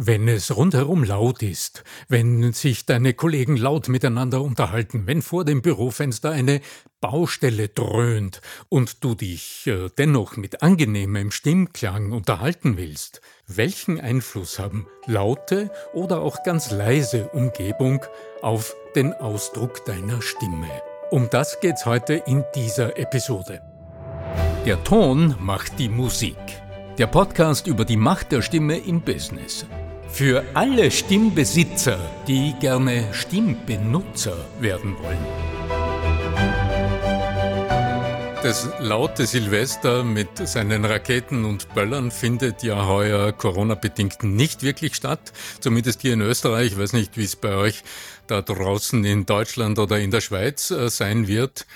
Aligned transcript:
Wenn 0.00 0.28
es 0.28 0.56
rundherum 0.56 1.02
laut 1.02 1.42
ist, 1.42 1.82
wenn 2.06 2.52
sich 2.52 2.86
deine 2.86 3.14
Kollegen 3.14 3.56
laut 3.56 3.88
miteinander 3.88 4.42
unterhalten, 4.42 5.08
wenn 5.08 5.22
vor 5.22 5.44
dem 5.44 5.60
Bürofenster 5.60 6.30
eine 6.30 6.60
Baustelle 7.00 7.68
dröhnt 7.68 8.40
und 8.68 9.02
du 9.02 9.16
dich 9.16 9.66
äh, 9.66 9.88
dennoch 9.98 10.36
mit 10.36 10.62
angenehmem 10.62 11.32
Stimmklang 11.32 12.12
unterhalten 12.12 12.76
willst, 12.76 13.22
welchen 13.48 14.00
Einfluss 14.00 14.60
haben 14.60 14.86
laute 15.06 15.68
oder 15.92 16.20
auch 16.22 16.44
ganz 16.44 16.70
leise 16.70 17.26
Umgebung 17.30 18.04
auf 18.40 18.76
den 18.94 19.12
Ausdruck 19.14 19.84
deiner 19.84 20.22
Stimme? 20.22 20.70
Um 21.10 21.28
das 21.28 21.58
geht's 21.58 21.86
heute 21.86 22.22
in 22.24 22.44
dieser 22.54 22.96
Episode. 22.98 23.62
Der 24.64 24.84
Ton 24.84 25.34
macht 25.40 25.80
die 25.80 25.88
Musik. 25.88 26.36
Der 26.98 27.08
Podcast 27.08 27.66
über 27.66 27.84
die 27.84 27.96
Macht 27.96 28.30
der 28.30 28.42
Stimme 28.42 28.78
im 28.78 29.00
Business. 29.00 29.66
Für 30.10 30.44
alle 30.54 30.90
Stimmbesitzer, 30.90 31.98
die 32.26 32.54
gerne 32.60 33.12
Stimmbenutzer 33.12 34.36
werden 34.60 34.96
wollen. 35.02 35.68
Das 38.42 38.68
laute 38.78 39.26
Silvester 39.26 40.04
mit 40.04 40.28
seinen 40.48 40.84
Raketen 40.84 41.44
und 41.44 41.74
Böllern 41.74 42.10
findet 42.10 42.62
ja 42.62 42.86
heuer 42.86 43.32
Corona-bedingt 43.32 44.22
nicht 44.22 44.62
wirklich 44.62 44.94
statt. 44.94 45.32
Zumindest 45.60 46.02
hier 46.02 46.14
in 46.14 46.20
Österreich. 46.20 46.72
Ich 46.72 46.78
weiß 46.78 46.92
nicht, 46.92 47.16
wie 47.16 47.24
es 47.24 47.36
bei 47.36 47.54
euch 47.54 47.82
da 48.26 48.40
draußen 48.40 49.04
in 49.04 49.26
Deutschland 49.26 49.78
oder 49.78 49.98
in 49.98 50.10
der 50.10 50.20
Schweiz 50.20 50.70
äh, 50.70 50.88
sein 50.88 51.26
wird. 51.26 51.66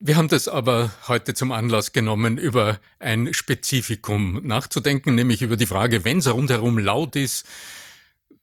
Wir 0.00 0.16
haben 0.16 0.28
das 0.28 0.48
aber 0.48 0.92
heute 1.08 1.34
zum 1.34 1.52
Anlass 1.52 1.92
genommen, 1.92 2.36
über 2.36 2.78
ein 2.98 3.32
Spezifikum 3.32 4.40
nachzudenken, 4.46 5.14
nämlich 5.14 5.42
über 5.42 5.56
die 5.56 5.66
Frage, 5.66 6.04
wenn 6.04 6.18
es 6.18 6.32
rundherum 6.32 6.78
laut 6.78 7.16
ist, 7.16 7.46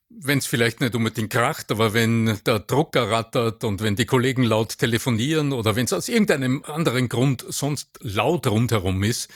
wenn 0.09 0.39
es 0.39 0.45
vielleicht 0.45 0.81
nicht 0.81 0.95
unbedingt 0.95 1.31
kracht, 1.31 1.71
aber 1.71 1.93
wenn 1.93 2.39
der 2.45 2.59
Drucker 2.59 3.09
rattert 3.09 3.63
und 3.63 3.81
wenn 3.81 3.95
die 3.95 4.05
Kollegen 4.05 4.43
laut 4.43 4.77
telefonieren 4.77 5.53
oder 5.53 5.75
wenn 5.75 5.85
es 5.85 5.93
aus 5.93 6.09
irgendeinem 6.09 6.63
anderen 6.65 7.09
Grund 7.09 7.45
sonst 7.47 7.99
laut 8.01 8.47
rundherum 8.47 9.03
ist, 9.03 9.29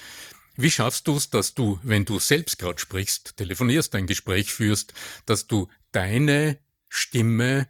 wie 0.57 0.71
schaffst 0.71 1.07
du 1.07 1.17
es, 1.17 1.29
dass 1.29 1.53
du, 1.53 1.79
wenn 1.83 2.05
du 2.05 2.19
selbst 2.19 2.59
gerade 2.59 2.79
sprichst, 2.79 3.37
telefonierst, 3.37 3.93
ein 3.95 4.07
Gespräch 4.07 4.53
führst, 4.53 4.93
dass 5.25 5.47
du 5.47 5.67
deine 5.91 6.57
Stimme 6.89 7.67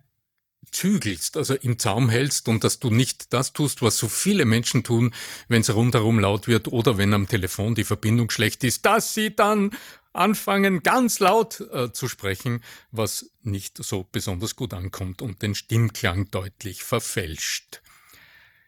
zügelst, 0.71 1.37
also 1.37 1.55
im 1.55 1.79
Zaum 1.79 2.09
hältst 2.09 2.47
und 2.47 2.63
dass 2.63 2.79
du 2.79 2.89
nicht 2.89 3.33
das 3.33 3.53
tust, 3.53 3.81
was 3.81 3.97
so 3.97 4.07
viele 4.07 4.45
Menschen 4.45 4.83
tun, 4.83 5.13
wenn 5.47 5.61
es 5.61 5.73
rundherum 5.73 6.19
laut 6.19 6.47
wird 6.47 6.67
oder 6.67 6.97
wenn 6.97 7.13
am 7.13 7.27
Telefon 7.27 7.75
die 7.75 7.83
Verbindung 7.83 8.29
schlecht 8.29 8.63
ist, 8.63 8.85
dass 8.85 9.13
sie 9.13 9.35
dann 9.35 9.71
anfangen, 10.13 10.81
ganz 10.81 11.19
laut 11.19 11.61
äh, 11.71 11.91
zu 11.91 12.07
sprechen, 12.07 12.61
was 12.91 13.29
nicht 13.43 13.83
so 13.83 14.07
besonders 14.11 14.55
gut 14.55 14.73
ankommt 14.73 15.21
und 15.21 15.41
den 15.41 15.55
Stimmklang 15.55 16.31
deutlich 16.31 16.83
verfälscht. 16.83 17.81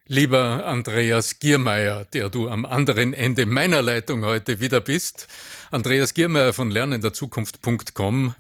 Lieber 0.09 0.66
Andreas 0.66 1.39
Giermeier, 1.39 2.06
der 2.06 2.30
du 2.30 2.48
am 2.48 2.66
anderen 2.66 3.14
Ende 3.14 3.45
meiner 3.45 3.82
Leitung 3.82 4.23
heute 4.23 4.61
wieder 4.61 4.80
bist, 4.80 5.28
Andreas 5.70 6.14
Giermeier 6.14 6.54
von 6.54 6.72
lernenderzukunft.com, 6.72 8.34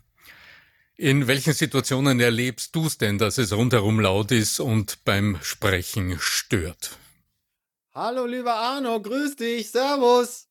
in 0.97 1.27
welchen 1.27 1.53
Situationen 1.53 2.19
erlebst 2.19 2.75
du 2.75 2.87
es 2.87 2.97
denn, 2.97 3.19
dass 3.19 3.37
es 3.37 3.53
rundherum 3.53 3.99
laut 3.99 4.31
ist 4.31 4.59
und 4.59 5.03
beim 5.05 5.37
Sprechen 5.43 6.17
stört? 6.19 6.97
Hallo, 7.93 8.25
lieber 8.25 8.55
Arno, 8.55 8.99
grüß 9.01 9.35
dich, 9.35 9.69
Servus. 9.69 10.46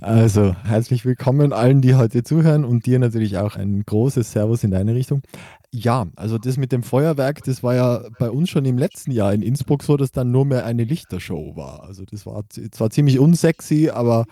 Also, 0.00 0.54
herzlich 0.64 1.04
willkommen 1.04 1.52
allen, 1.52 1.80
die 1.80 1.94
heute 1.94 2.22
zuhören 2.22 2.64
und 2.64 2.84
dir 2.86 2.98
natürlich 2.98 3.38
auch 3.38 3.56
ein 3.56 3.82
großes 3.84 4.32
Servus 4.32 4.62
in 4.62 4.70
deine 4.70 4.94
Richtung. 4.94 5.22
Ja, 5.70 6.06
also 6.16 6.36
das 6.36 6.58
mit 6.58 6.70
dem 6.70 6.82
Feuerwerk, 6.82 7.42
das 7.44 7.62
war 7.62 7.74
ja 7.74 8.02
bei 8.18 8.30
uns 8.30 8.50
schon 8.50 8.66
im 8.66 8.76
letzten 8.76 9.10
Jahr 9.10 9.32
in 9.32 9.40
Innsbruck 9.40 9.82
so, 9.82 9.96
dass 9.96 10.12
dann 10.12 10.30
nur 10.30 10.44
mehr 10.44 10.66
eine 10.66 10.84
Lichtershow 10.84 11.56
war. 11.56 11.82
Also 11.82 12.04
das 12.04 12.26
war 12.26 12.44
zwar 12.72 12.90
ziemlich 12.90 13.18
unsexy, 13.18 13.88
aber 13.88 14.26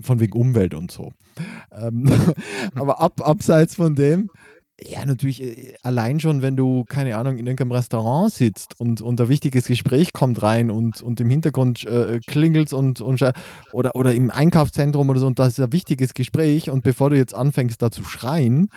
von 0.00 0.20
wegen 0.20 0.38
Umwelt 0.38 0.74
und 0.74 0.90
so. 0.90 1.12
Ähm, 1.70 2.10
aber 2.74 3.00
ab, 3.00 3.26
abseits 3.26 3.76
von 3.76 3.94
dem, 3.94 4.28
ja, 4.88 5.04
natürlich, 5.04 5.42
äh, 5.42 5.74
allein 5.82 6.20
schon, 6.20 6.42
wenn 6.42 6.56
du, 6.56 6.84
keine 6.84 7.16
Ahnung, 7.16 7.36
in 7.36 7.46
irgendeinem 7.46 7.72
Restaurant 7.72 8.32
sitzt 8.32 8.78
und, 8.78 9.00
und 9.00 9.20
ein 9.20 9.28
wichtiges 9.28 9.66
Gespräch 9.66 10.12
kommt 10.12 10.42
rein 10.42 10.70
und, 10.70 11.02
und 11.02 11.20
im 11.20 11.30
Hintergrund 11.30 11.84
äh, 11.84 12.20
klingelt 12.26 12.72
und, 12.72 13.00
und 13.00 13.22
oder, 13.72 13.94
oder 13.94 14.14
im 14.14 14.30
Einkaufszentrum 14.30 15.08
oder 15.10 15.20
so 15.20 15.26
und 15.26 15.38
das 15.38 15.58
ist 15.58 15.60
ein 15.60 15.72
wichtiges 15.72 16.14
Gespräch 16.14 16.70
und 16.70 16.82
bevor 16.82 17.10
du 17.10 17.16
jetzt 17.16 17.34
anfängst 17.34 17.82
da 17.82 17.90
zu 17.90 18.04
schreien 18.04 18.68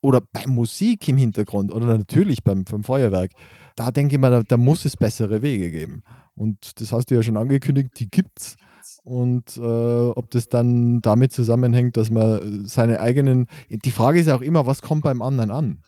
oder 0.00 0.20
bei 0.20 0.46
Musik 0.46 1.08
im 1.08 1.16
Hintergrund 1.16 1.72
oder 1.72 1.86
natürlich 1.86 2.42
beim, 2.42 2.64
beim 2.64 2.82
Feuerwerk, 2.82 3.32
da 3.76 3.90
denke 3.90 4.16
ich 4.16 4.20
mal, 4.20 4.30
da, 4.30 4.42
da 4.42 4.56
muss 4.56 4.84
es 4.84 4.96
bessere 4.96 5.42
Wege 5.42 5.70
geben. 5.70 6.02
Und 6.34 6.80
das 6.80 6.92
hast 6.92 7.10
du 7.10 7.14
ja 7.14 7.22
schon 7.22 7.36
angekündigt, 7.36 7.90
die 7.98 8.10
gibt's 8.10 8.56
und 9.04 9.56
äh, 9.56 9.60
ob 9.60 10.30
das 10.30 10.48
dann 10.48 11.00
damit 11.00 11.32
zusammenhängt, 11.32 11.96
dass 11.96 12.10
man 12.10 12.66
seine 12.66 13.00
eigenen. 13.00 13.48
Die 13.68 13.90
Frage 13.90 14.20
ist 14.20 14.26
ja 14.26 14.36
auch 14.36 14.42
immer, 14.42 14.66
was 14.66 14.82
kommt 14.82 15.02
beim 15.02 15.22
anderen 15.22 15.50
an? 15.50 15.78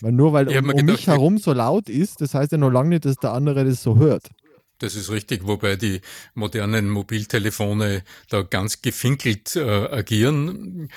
Weil 0.00 0.12
nur 0.12 0.32
weil 0.32 0.48
um, 0.48 0.70
um 0.70 0.84
mich 0.84 1.06
herum 1.06 1.38
so 1.38 1.52
laut 1.52 1.88
ist, 1.88 2.20
das 2.20 2.34
heißt 2.34 2.52
ja 2.52 2.58
noch 2.58 2.70
lange 2.70 2.90
nicht, 2.90 3.04
dass 3.04 3.16
der 3.16 3.32
andere 3.32 3.64
das 3.64 3.82
so 3.82 3.96
hört. 3.96 4.28
Das 4.78 4.94
ist 4.94 5.10
richtig, 5.10 5.46
wobei 5.46 5.76
die 5.76 6.02
modernen 6.34 6.90
Mobiltelefone 6.90 8.02
da 8.28 8.42
ganz 8.42 8.82
gefinkelt 8.82 9.56
äh, 9.56 9.60
agieren. 9.62 10.90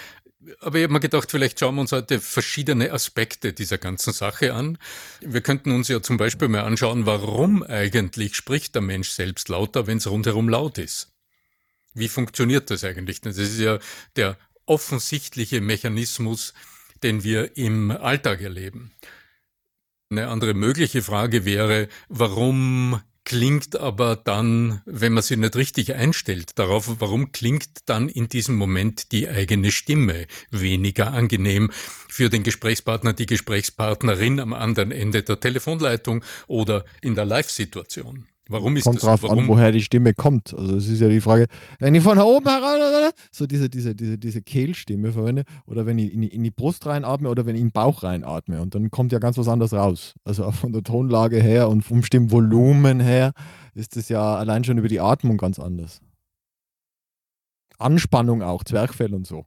Aber 0.59 0.77
ich 0.77 0.83
habe 0.83 0.93
mir 0.93 0.99
gedacht, 0.99 1.31
vielleicht 1.31 1.59
schauen 1.59 1.75
wir 1.75 1.81
uns 1.81 1.91
heute 1.91 2.19
verschiedene 2.19 2.91
Aspekte 2.91 3.53
dieser 3.53 3.77
ganzen 3.77 4.11
Sache 4.11 4.53
an. 4.53 4.77
Wir 5.21 5.41
könnten 5.41 5.71
uns 5.71 5.87
ja 5.87 6.01
zum 6.01 6.17
Beispiel 6.17 6.47
mal 6.47 6.63
anschauen, 6.63 7.05
warum 7.05 7.63
eigentlich 7.63 8.35
spricht 8.35 8.75
der 8.75 8.81
Mensch 8.81 9.11
selbst 9.11 9.47
lauter, 9.47 9.87
wenn 9.87 9.97
es 9.97 10.09
rundherum 10.09 10.49
laut 10.49 10.77
ist. 10.77 11.13
Wie 11.99 12.07
funktioniert 12.07 12.69
das 12.71 12.83
eigentlich? 12.83 13.21
Das 13.21 13.37
ist 13.37 13.59
ja 13.59 13.79
der 14.15 14.37
offensichtliche 14.65 15.61
Mechanismus, 15.61 16.53
den 17.03 17.23
wir 17.23 17.57
im 17.57 17.91
Alltag 17.91 18.41
erleben. 18.41 18.91
Eine 20.11 20.27
andere 20.27 20.53
mögliche 20.53 21.01
Frage 21.03 21.45
wäre, 21.45 21.87
warum 22.07 23.01
klingt 23.25 23.75
aber 23.75 24.15
dann, 24.15 24.81
wenn 24.85 25.13
man 25.13 25.21
sie 25.21 25.37
nicht 25.37 25.55
richtig 25.55 25.93
einstellt, 25.93 26.57
darauf, 26.57 26.99
warum 26.99 27.31
klingt 27.31 27.87
dann 27.87 28.09
in 28.09 28.27
diesem 28.27 28.55
Moment 28.55 29.11
die 29.11 29.29
eigene 29.29 29.71
Stimme 29.71 30.25
weniger 30.49 31.13
angenehm 31.13 31.69
für 31.71 32.29
den 32.29 32.41
Gesprächspartner, 32.41 33.13
die 33.13 33.27
Gesprächspartnerin 33.27 34.39
am 34.39 34.53
anderen 34.53 34.91
Ende 34.91 35.21
der 35.21 35.39
Telefonleitung 35.39 36.25
oder 36.47 36.85
in 37.01 37.13
der 37.13 37.25
Live-Situation? 37.25 38.25
Warum 38.49 38.75
ist 38.75 38.83
kommt 38.83 38.97
das? 38.97 39.03
drauf 39.03 39.21
warum? 39.23 39.39
an, 39.39 39.47
woher 39.47 39.71
die 39.71 39.81
Stimme 39.81 40.15
kommt. 40.15 40.55
Also 40.55 40.75
es 40.75 40.87
ist 40.87 40.99
ja 40.99 41.07
die 41.07 41.21
Frage, 41.21 41.45
wenn 41.77 41.93
ich 41.93 42.01
von 42.01 42.17
oben 42.17 42.47
heran 42.47 43.11
so 43.31 43.45
diese, 43.45 43.69
diese, 43.69 43.93
diese, 43.93 44.17
diese 44.17 44.41
Kehlstimme 44.41 45.13
verwende 45.13 45.43
oder 45.67 45.85
wenn 45.85 45.99
ich 45.99 46.11
in 46.11 46.21
die, 46.21 46.29
in 46.29 46.43
die 46.43 46.49
Brust 46.49 46.87
reinatme 46.87 47.29
oder 47.29 47.45
wenn 47.45 47.55
ich 47.55 47.61
in 47.61 47.67
den 47.67 47.73
Bauch 47.73 48.01
reinatme 48.01 48.59
und 48.59 48.73
dann 48.73 48.89
kommt 48.89 49.11
ja 49.11 49.19
ganz 49.19 49.37
was 49.37 49.47
anderes 49.47 49.73
raus. 49.73 50.15
Also 50.23 50.45
auch 50.45 50.53
von 50.55 50.73
der 50.73 50.81
Tonlage 50.81 51.39
her 51.39 51.69
und 51.69 51.83
vom 51.83 52.03
Stimmvolumen 52.03 52.99
her 52.99 53.33
ist 53.75 53.95
es 53.95 54.09
ja 54.09 54.35
allein 54.35 54.63
schon 54.63 54.79
über 54.79 54.87
die 54.87 54.99
Atmung 54.99 55.37
ganz 55.37 55.59
anders. 55.59 56.01
Anspannung 57.77 58.41
auch, 58.41 58.63
Zwerchfell 58.63 59.13
und 59.13 59.27
so. 59.27 59.45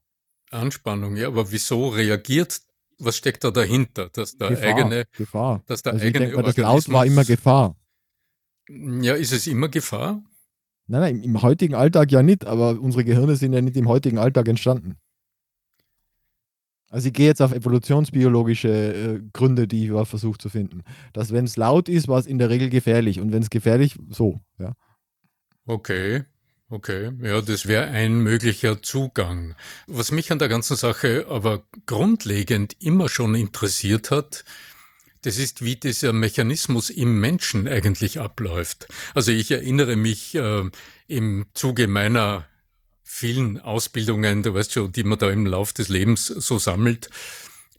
Anspannung, 0.51 1.17
ja, 1.17 1.27
aber 1.27 1.51
wieso 1.51 1.89
reagiert 1.89 2.61
was 3.05 3.17
steckt 3.17 3.43
da 3.43 3.51
dahinter? 3.51 4.11
Dass 4.11 4.37
der 4.37 4.51
Gefahr, 4.51 4.77
eigene, 4.77 5.05
Gefahr. 5.17 5.63
Dass 5.67 5.83
der 5.83 5.95
also 5.95 6.05
eigene 6.05 6.27
denke 6.29 6.43
das 6.43 6.57
Laut 6.57 6.89
war 6.93 7.05
immer 7.05 7.25
Gefahr. 7.25 7.75
Ja, 8.69 9.15
ist 9.15 9.33
es 9.33 9.47
immer 9.47 9.69
Gefahr? 9.69 10.23
Nein, 10.87 11.01
nein, 11.01 11.23
im, 11.23 11.43
heutigen 11.43 11.75
Alltag 11.75 12.13
ja 12.13 12.23
nicht, 12.23 12.45
aber 12.45 12.81
unsere 12.81 13.05
Gehirne 13.05 13.37
sind 13.37 13.53
ja 13.53 13.61
nicht 13.61 13.77
im 13.77 13.89
heutigen 13.89 14.19
Alltag 14.19 14.49
entstanden. 14.49 14.97
Also 16.93 17.09
ich 17.09 17.15
gehe 17.15 17.27
jetzt 17.27 17.41
auf 17.41 17.55
evolutionsbiologische 17.55 18.69
äh, 18.69 19.21
Gründe, 19.33 19.67
die 19.67 19.87
ich 19.87 20.07
versuche 20.07 20.37
zu 20.37 20.51
finden. 20.51 20.83
Dass 21.15 21.33
wenn 21.33 21.47
es 21.47 21.57
laut 21.57 21.89
ist, 21.89 22.07
war 22.07 22.19
es 22.19 22.27
in 22.27 22.39
der 22.39 22.51
Regel 22.51 22.69
gefährlich. 22.69 23.19
Und 23.19 23.33
wenn 23.33 23.43
es 23.43 23.49
gefährlich, 23.49 23.97
so, 24.11 24.41
ja. 24.59 24.75
Okay, 25.65 26.25
okay. 26.69 27.13
Ja, 27.23 27.41
das 27.41 27.67
wäre 27.67 27.87
ein 27.87 28.21
möglicher 28.21 28.83
Zugang. 28.83 29.55
Was 29.87 30.13
mich 30.13 30.31
an 30.33 30.39
der 30.39 30.49
ganzen 30.49 30.77
Sache 30.77 31.27
aber 31.31 31.63
grundlegend 31.87 32.77
immer 32.81 33.09
schon 33.09 33.35
interessiert 33.37 34.11
hat, 34.11 34.45
das 35.23 35.39
ist, 35.39 35.65
wie 35.65 35.77
dieser 35.77 36.13
Mechanismus 36.13 36.91
im 36.91 37.21
Menschen 37.21 37.69
eigentlich 37.69 38.21
abläuft. 38.21 38.89
Also 39.15 39.33
ich 39.33 39.51
erinnere 39.51 39.97
mich 39.97 40.35
äh, 40.35 40.65
im 41.09 41.47
Zuge 41.55 41.87
meiner 41.89 42.47
vielen 43.03 43.61
Ausbildungen, 43.61 44.43
du 44.43 44.55
weißt 44.55 44.73
schon, 44.73 44.93
die 44.93 45.05
man 45.05 45.19
da 45.19 45.31
im 45.31 45.47
Lauf 45.47 45.73
des 45.73 45.89
Lebens 45.89 46.27
so 46.27 46.59
sammelt. 46.59 47.11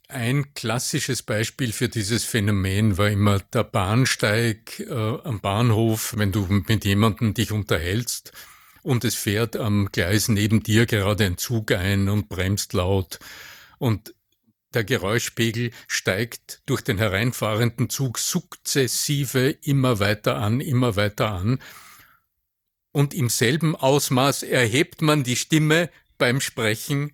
Ein 0.08 0.54
klassisches 0.54 1.24
Beispiel 1.24 1.72
für 1.74 1.90
dieses 1.90 2.24
Phänomen 2.24 2.98
war 2.98 3.10
immer 3.10 3.40
der 3.40 3.64
Bahnsteig 3.64 4.80
äh, 4.80 4.94
am 4.94 5.40
Bahnhof, 5.42 6.14
wenn 6.18 6.32
du 6.32 6.46
mit 6.68 6.86
jemandem 6.86 7.34
dich 7.34 7.52
unterhältst 7.52 8.32
und 8.84 9.06
es 9.06 9.16
fährt 9.16 9.56
am 9.56 9.90
Gleis 9.92 10.28
neben 10.28 10.62
dir 10.62 10.86
gerade 10.86 11.26
ein 11.26 11.38
Zug 11.38 11.72
ein 11.72 12.10
und 12.10 12.30
bremst 12.30 12.74
laut 12.74 13.20
Und 13.80 14.14
der 14.76 14.84
Geräuschpegel 14.84 15.72
steigt 15.88 16.62
durch 16.66 16.82
den 16.82 16.98
hereinfahrenden 16.98 17.90
Zug 17.90 18.20
sukzessive 18.20 19.50
immer 19.62 20.00
weiter 20.00 20.38
an, 20.38 20.60
immer 20.60 20.96
weiter 20.96 21.32
an. 21.32 21.60
Und 22.92 23.14
im 23.14 23.30
selben 23.30 23.76
Ausmaß 23.76 24.44
erhebt 24.44 25.02
man 25.02 25.24
die 25.24 25.36
Stimme 25.36 25.90
beim 26.18 26.42
Sprechen, 26.42 27.14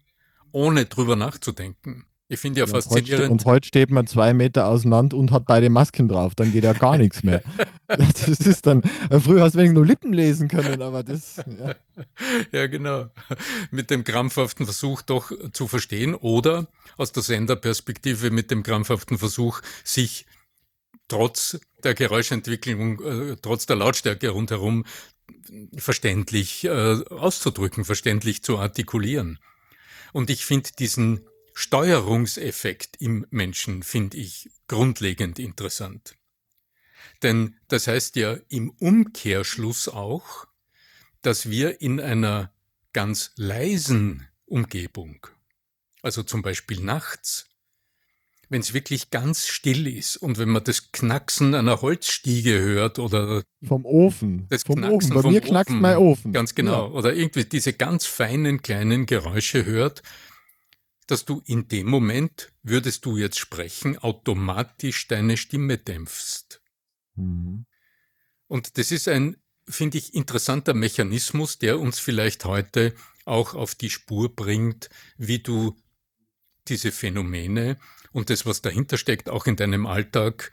ohne 0.52 0.86
drüber 0.86 1.16
nachzudenken. 1.16 2.09
Ich 2.32 2.40
finde 2.40 2.60
ja, 2.60 2.68
ja 2.68 2.72
faszinierend. 2.72 3.32
Und 3.32 3.46
heute 3.46 3.68
steht 3.68 3.90
man 3.90 4.06
zwei 4.06 4.36
Meter 4.36 4.68
auseinander 4.68 5.18
und 5.18 5.32
hat 5.32 5.46
beide 5.48 5.72
Masken 5.72 6.08
drauf, 6.08 6.36
dann 6.36 6.52
geht 6.52 6.64
ja 6.64 6.74
gar 6.74 6.98
nichts 6.98 7.24
mehr. 7.24 7.42
Das 7.88 8.28
ist 8.28 8.68
dann, 8.68 8.84
früher 9.24 9.42
hast 9.42 9.56
du 9.56 9.58
wenig 9.58 9.74
nur 9.74 9.84
Lippen 9.84 10.14
lesen 10.14 10.48
können, 10.48 10.80
aber 10.80 11.02
das. 11.02 11.38
Ja. 11.38 11.74
ja, 12.52 12.68
genau. 12.68 13.08
Mit 13.72 13.90
dem 13.90 14.04
krampfhaften 14.04 14.68
Versuch 14.68 15.02
doch 15.02 15.32
zu 15.54 15.68
verstehen 15.68 16.14
oder 16.14 16.68
aus 16.98 17.12
der 17.14 17.24
Senderperspektive 17.24 18.30
mit 18.30 18.52
dem 18.52 18.62
krampfhaften 18.62 19.18
Versuch, 19.18 19.62
sich 19.84 20.28
trotz 21.08 21.60
der 21.84 21.96
Geräuschentwicklung, 21.96 23.02
äh, 23.32 23.36
trotz 23.42 23.66
der 23.66 23.78
Lautstärke 23.78 24.30
rundherum 24.30 24.86
verständlich 25.76 26.66
äh, 26.66 26.70
auszudrücken, 27.10 27.86
verständlich 27.86 28.44
zu 28.44 28.60
artikulieren. 28.60 29.40
Und 30.14 30.30
ich 30.30 30.46
finde 30.46 30.70
diesen 30.78 31.22
Steuerungseffekt 31.62 33.02
im 33.02 33.28
Menschen 33.32 33.84
finde 33.84 34.16
ich 34.16 34.50
grundlegend 34.70 35.40
interessant. 35.40 36.16
Denn 37.22 37.58
das 37.68 37.86
heißt 37.86 38.16
ja 38.16 38.38
im 38.48 38.70
Umkehrschluss 38.70 39.90
auch, 39.90 40.48
dass 41.22 41.50
wir 41.50 41.82
in 41.82 42.00
einer 42.00 42.54
ganz 42.94 43.34
leisen 43.36 44.26
Umgebung, 44.46 45.28
also 46.02 46.24
zum 46.24 46.44
Beispiel 46.44 46.80
nachts, 46.80 47.48
wenn 48.48 48.62
es 48.62 48.74
wirklich 48.74 49.10
ganz 49.10 49.46
still 49.46 49.86
ist 49.86 50.16
und 50.16 50.38
wenn 50.38 50.50
man 50.50 50.64
das 50.64 50.94
Knacksen 50.94 51.54
einer 51.56 51.82
Holzstiege 51.82 52.58
hört 52.58 53.00
oder 53.00 53.44
vom 53.66 53.86
Ofen, 53.86 54.48
das 54.50 54.64
vom 54.64 54.78
Knacksen 54.78 55.12
Ofen. 55.12 55.24
bei 55.24 55.30
mir 55.30 55.42
knackst 55.42 55.76
mein 55.76 55.98
Ofen. 55.98 56.32
Ganz 56.32 56.56
genau. 56.56 56.88
Ja. 56.88 56.94
Oder 56.94 57.14
irgendwie 57.14 57.44
diese 57.44 57.74
ganz 57.74 58.06
feinen 58.06 58.62
kleinen 58.62 59.06
Geräusche 59.06 59.66
hört, 59.66 60.04
dass 61.12 61.26
du 61.26 61.42
in 61.46 61.68
dem 61.68 61.88
Moment, 61.88 62.52
würdest 62.62 63.06
du 63.06 63.18
jetzt 63.18 63.40
sprechen, 63.40 63.98
automatisch 63.98 65.08
deine 65.08 65.38
Stimme 65.38 65.78
dämpfst. 65.78 66.62
Mhm. 67.16 67.66
Und 68.48 68.78
das 68.78 68.92
ist 68.92 69.08
ein, 69.08 69.38
finde 69.68 69.98
ich, 69.98 70.14
interessanter 70.14 70.74
Mechanismus, 70.74 71.58
der 71.58 71.80
uns 71.80 72.00
vielleicht 72.00 72.46
heute 72.46 72.94
auch 73.26 73.54
auf 73.54 73.76
die 73.76 73.90
Spur 73.90 74.36
bringt, 74.36 74.90
wie 75.18 75.40
du 75.40 75.76
diese 76.68 76.92
Phänomene 76.92 77.78
und 78.12 78.30
das, 78.30 78.46
was 78.46 78.62
dahinter 78.62 78.98
steckt, 78.98 79.30
auch 79.30 79.46
in 79.46 79.56
deinem 79.56 79.86
Alltag 79.86 80.52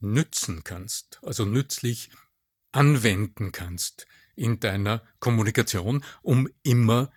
nützen 0.00 0.62
kannst, 0.64 1.20
also 1.22 1.44
nützlich 1.44 2.10
anwenden 2.72 3.52
kannst 3.52 4.06
in 4.34 4.60
deiner 4.60 5.02
Kommunikation, 5.18 6.04
um 6.22 6.48
immer 6.62 7.10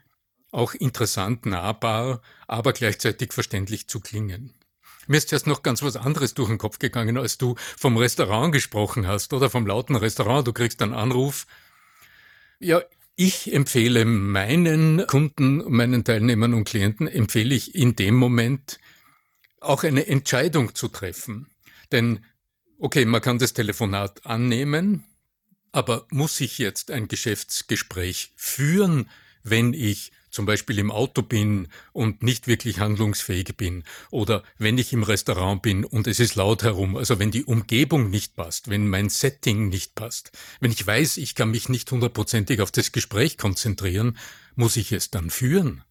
auch 0.52 0.74
interessant, 0.74 1.46
nahbar, 1.46 2.22
aber 2.48 2.74
gleichzeitig 2.74 3.34
verständlich 3.34 3.88
zu 3.88 4.00
klingen. 4.00 4.54
Mir 5.08 5.18
ist 5.18 5.34
erst 5.34 5.48
noch 5.48 5.64
ganz 5.64 5.82
was 5.82 5.96
anderes 5.96 6.36
durch 6.36 6.50
den 6.50 6.60
Kopf 6.60 6.78
gegangen, 6.78 7.18
als 7.18 7.38
du 7.38 7.56
vom 7.78 7.98
Restaurant 7.98 8.54
gesprochen 8.54 9.08
hast 9.08 9.34
oder 9.34 9.50
vom 9.50 9.66
lauten 9.66 9.96
Restaurant. 9.96 10.48
Du 10.48 10.54
kriegst 10.54 10.82
einen 10.84 10.94
Anruf. 10.94 11.48
Ja, 12.60 12.82
ich 13.16 13.52
empfehle 13.52 14.06
meinen 14.06 15.06
Kunden, 15.08 15.64
meinen 15.72 16.04
Teilnehmern 16.04 16.54
und 16.54 16.66
Klienten, 16.66 17.08
empfehle 17.08 17.56
ich 17.56 17.74
in 17.74 17.96
dem 17.96 18.16
Moment 18.16 18.80
auch 19.62 19.84
eine 19.84 20.08
Entscheidung 20.08 20.76
zu 20.76 20.88
treffen. 20.88 21.48
Denn, 21.92 22.24
okay, 22.78 23.06
man 23.06 23.22
kann 23.22 23.40
das 23.40 23.54
Telefonat 23.54 24.26
annehmen, 24.26 25.06
aber 25.72 26.06
muss 26.12 26.40
ich 26.40 26.60
jetzt 26.60 26.92
ein 26.92 27.08
Geschäftsgespräch 27.08 28.32
führen, 28.36 29.10
wenn 29.44 29.74
ich 29.74 30.12
zum 30.32 30.46
Beispiel 30.46 30.80
im 30.80 30.92
Auto 30.92 31.22
bin 31.22 31.68
und 31.94 32.24
nicht 32.24 32.48
wirklich 32.48 32.80
handlungsfähig 32.80 33.56
bin 33.58 33.84
oder 34.12 34.44
wenn 34.58 34.78
ich 34.78 34.94
im 34.94 35.04
Restaurant 35.04 35.62
bin 35.62 35.86
und 35.86 36.08
es 36.08 36.20
ist 36.20 36.36
laut 36.36 36.64
herum, 36.64 36.96
also 36.96 37.20
wenn 37.20 37.32
die 37.32 37.44
Umgebung 37.44 38.10
nicht 38.10 38.36
passt, 38.36 38.70
wenn 38.70 38.88
mein 38.88 39.10
Setting 39.10 39.70
nicht 39.70 39.96
passt, 39.96 40.32
wenn 40.60 40.72
ich 40.72 40.86
weiß, 40.86 41.18
ich 41.18 41.36
kann 41.36 41.52
mich 41.52 41.70
nicht 41.70 41.92
hundertprozentig 41.92 42.62
auf 42.62 42.72
das 42.72 42.92
Gespräch 42.92 43.38
konzentrieren, 43.38 44.18
muss 44.56 44.78
ich 44.78 44.92
es 44.92 45.10
dann 45.10 45.30
führen? 45.30 45.84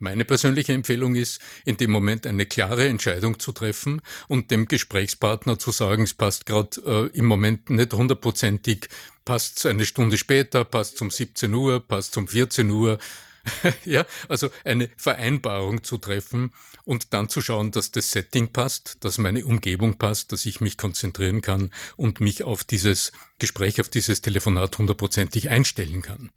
Meine 0.00 0.24
persönliche 0.24 0.74
Empfehlung 0.74 1.16
ist, 1.16 1.40
in 1.64 1.76
dem 1.76 1.90
Moment 1.90 2.24
eine 2.24 2.46
klare 2.46 2.86
Entscheidung 2.86 3.40
zu 3.40 3.50
treffen 3.50 4.00
und 4.28 4.52
dem 4.52 4.68
Gesprächspartner 4.68 5.58
zu 5.58 5.72
sagen, 5.72 6.04
es 6.04 6.14
passt 6.14 6.46
gerade 6.46 7.10
äh, 7.12 7.18
im 7.18 7.26
Moment 7.26 7.68
nicht 7.70 7.92
hundertprozentig, 7.92 8.88
passt 9.24 9.66
eine 9.66 9.84
Stunde 9.84 10.16
später, 10.16 10.64
passt 10.64 11.02
um 11.02 11.10
17 11.10 11.52
Uhr, 11.52 11.80
passt 11.80 12.16
um 12.16 12.28
14 12.28 12.70
Uhr. 12.70 12.98
ja, 13.84 14.06
also 14.28 14.50
eine 14.64 14.88
Vereinbarung 14.96 15.82
zu 15.82 15.98
treffen 15.98 16.52
und 16.84 17.12
dann 17.12 17.28
zu 17.28 17.40
schauen, 17.42 17.72
dass 17.72 17.90
das 17.90 18.12
Setting 18.12 18.52
passt, 18.52 18.98
dass 19.04 19.18
meine 19.18 19.44
Umgebung 19.44 19.98
passt, 19.98 20.30
dass 20.30 20.46
ich 20.46 20.60
mich 20.60 20.76
konzentrieren 20.76 21.42
kann 21.42 21.72
und 21.96 22.20
mich 22.20 22.44
auf 22.44 22.62
dieses 22.62 23.10
Gespräch, 23.40 23.80
auf 23.80 23.88
dieses 23.88 24.20
Telefonat 24.20 24.78
hundertprozentig 24.78 25.48
einstellen 25.48 26.02
kann. 26.02 26.30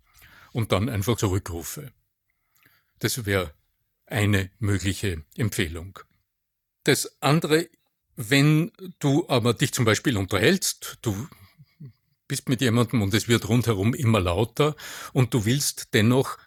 Und 0.51 0.71
dann 0.71 0.89
einfach 0.89 1.15
zurückrufe. 1.15 1.91
Das 3.01 3.25
wäre 3.25 3.51
eine 4.05 4.51
mögliche 4.59 5.23
Empfehlung. 5.35 5.97
Das 6.83 7.17
andere, 7.21 7.67
wenn 8.15 8.71
du 8.99 9.27
aber 9.27 9.55
dich 9.55 9.73
zum 9.73 9.85
Beispiel 9.85 10.17
unterhältst, 10.17 10.99
du 11.01 11.27
bist 12.27 12.47
mit 12.47 12.61
jemandem 12.61 13.01
und 13.01 13.13
es 13.15 13.27
wird 13.27 13.49
rundherum 13.49 13.95
immer 13.95 14.19
lauter 14.19 14.75
und 15.13 15.33
du 15.33 15.45
willst 15.45 15.95
dennoch 15.95 16.37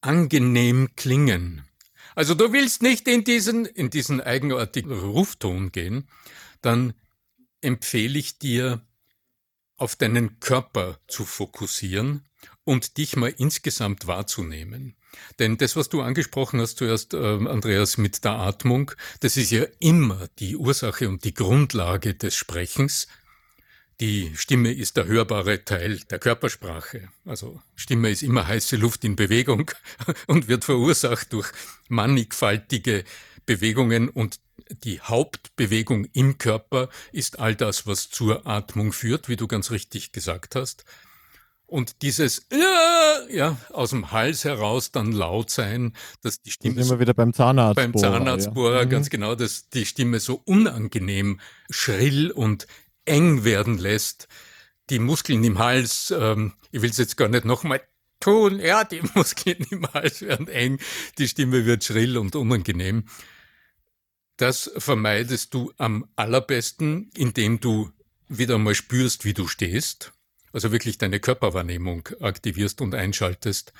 angenehm 0.00 0.88
klingen. 0.96 1.68
Also 2.14 2.34
du 2.34 2.54
willst 2.54 2.80
nicht 2.80 3.06
in 3.06 3.22
diesen, 3.22 3.66
in 3.66 3.90
diesen 3.90 4.22
eigenartigen 4.22 4.92
Rufton 4.92 5.72
gehen, 5.72 6.08
dann 6.62 6.94
empfehle 7.60 8.18
ich 8.18 8.38
dir, 8.38 8.84
auf 9.76 9.96
deinen 9.96 10.40
Körper 10.40 11.00
zu 11.06 11.24
fokussieren 11.24 12.28
und 12.64 12.96
dich 12.98 13.16
mal 13.16 13.34
insgesamt 13.36 14.06
wahrzunehmen. 14.06 14.96
Denn 15.38 15.58
das, 15.58 15.76
was 15.76 15.88
du 15.88 16.02
angesprochen 16.02 16.60
hast 16.60 16.78
zuerst, 16.78 17.14
äh, 17.14 17.18
Andreas, 17.18 17.98
mit 17.98 18.24
der 18.24 18.32
Atmung, 18.32 18.92
das 19.20 19.36
ist 19.36 19.50
ja 19.50 19.64
immer 19.78 20.28
die 20.38 20.56
Ursache 20.56 21.08
und 21.08 21.24
die 21.24 21.34
Grundlage 21.34 22.14
des 22.14 22.34
Sprechens. 22.34 23.08
Die 24.00 24.32
Stimme 24.34 24.72
ist 24.72 24.96
der 24.96 25.06
hörbare 25.06 25.64
Teil 25.64 25.98
der 26.10 26.18
Körpersprache. 26.18 27.08
Also 27.26 27.60
Stimme 27.76 28.10
ist 28.10 28.22
immer 28.22 28.46
heiße 28.46 28.76
Luft 28.76 29.04
in 29.04 29.14
Bewegung 29.14 29.70
und 30.26 30.48
wird 30.48 30.64
verursacht 30.64 31.32
durch 31.32 31.52
mannigfaltige 31.88 33.04
Bewegungen 33.44 34.08
und 34.08 34.40
die 34.84 35.00
Hauptbewegung 35.00 36.06
im 36.12 36.38
Körper 36.38 36.88
ist 37.12 37.40
all 37.40 37.56
das, 37.56 37.86
was 37.86 38.08
zur 38.08 38.46
Atmung 38.46 38.92
führt, 38.92 39.28
wie 39.28 39.36
du 39.36 39.48
ganz 39.48 39.70
richtig 39.70 40.12
gesagt 40.12 40.54
hast. 40.54 40.84
Und 41.70 42.02
dieses 42.02 42.48
ja 43.30 43.56
aus 43.72 43.90
dem 43.90 44.10
Hals 44.10 44.44
heraus 44.44 44.90
dann 44.90 45.12
laut 45.12 45.50
sein, 45.50 45.92
dass 46.20 46.42
die 46.42 46.50
Stimme 46.50 46.74
das 46.74 46.88
immer 46.88 46.98
wieder 46.98 47.14
beim 47.14 47.32
Zahnarztbohrer, 47.32 47.92
beim 47.92 47.96
Zahnarztbohrer 47.96 48.78
ja. 48.78 48.84
ganz 48.86 49.06
mhm. 49.06 49.10
genau, 49.10 49.34
dass 49.36 49.68
die 49.68 49.86
Stimme 49.86 50.18
so 50.18 50.42
unangenehm 50.44 51.38
schrill 51.70 52.32
und 52.32 52.66
eng 53.04 53.44
werden 53.44 53.78
lässt. 53.78 54.26
Die 54.90 54.98
Muskeln 54.98 55.44
im 55.44 55.60
Hals, 55.60 56.12
ähm, 56.16 56.54
ich 56.72 56.82
will 56.82 56.90
es 56.90 56.98
jetzt 56.98 57.16
gar 57.16 57.28
nicht 57.28 57.44
nochmal 57.44 57.80
tun, 58.18 58.58
ja, 58.58 58.82
die 58.82 59.02
Muskeln 59.14 59.64
im 59.70 59.86
Hals 59.94 60.22
werden 60.22 60.48
eng, 60.48 60.80
die 61.18 61.28
Stimme 61.28 61.66
wird 61.66 61.84
schrill 61.84 62.18
und 62.18 62.34
unangenehm. 62.34 63.04
Das 64.38 64.72
vermeidest 64.76 65.54
du 65.54 65.72
am 65.78 66.04
allerbesten, 66.16 67.10
indem 67.14 67.60
du 67.60 67.90
wieder 68.26 68.58
mal 68.58 68.74
spürst, 68.74 69.24
wie 69.24 69.34
du 69.34 69.46
stehst 69.46 70.12
also 70.52 70.72
wirklich 70.72 70.98
deine 70.98 71.20
Körperwahrnehmung 71.20 72.08
aktivierst 72.20 72.80
und 72.80 72.94
einschaltest. 72.94 73.72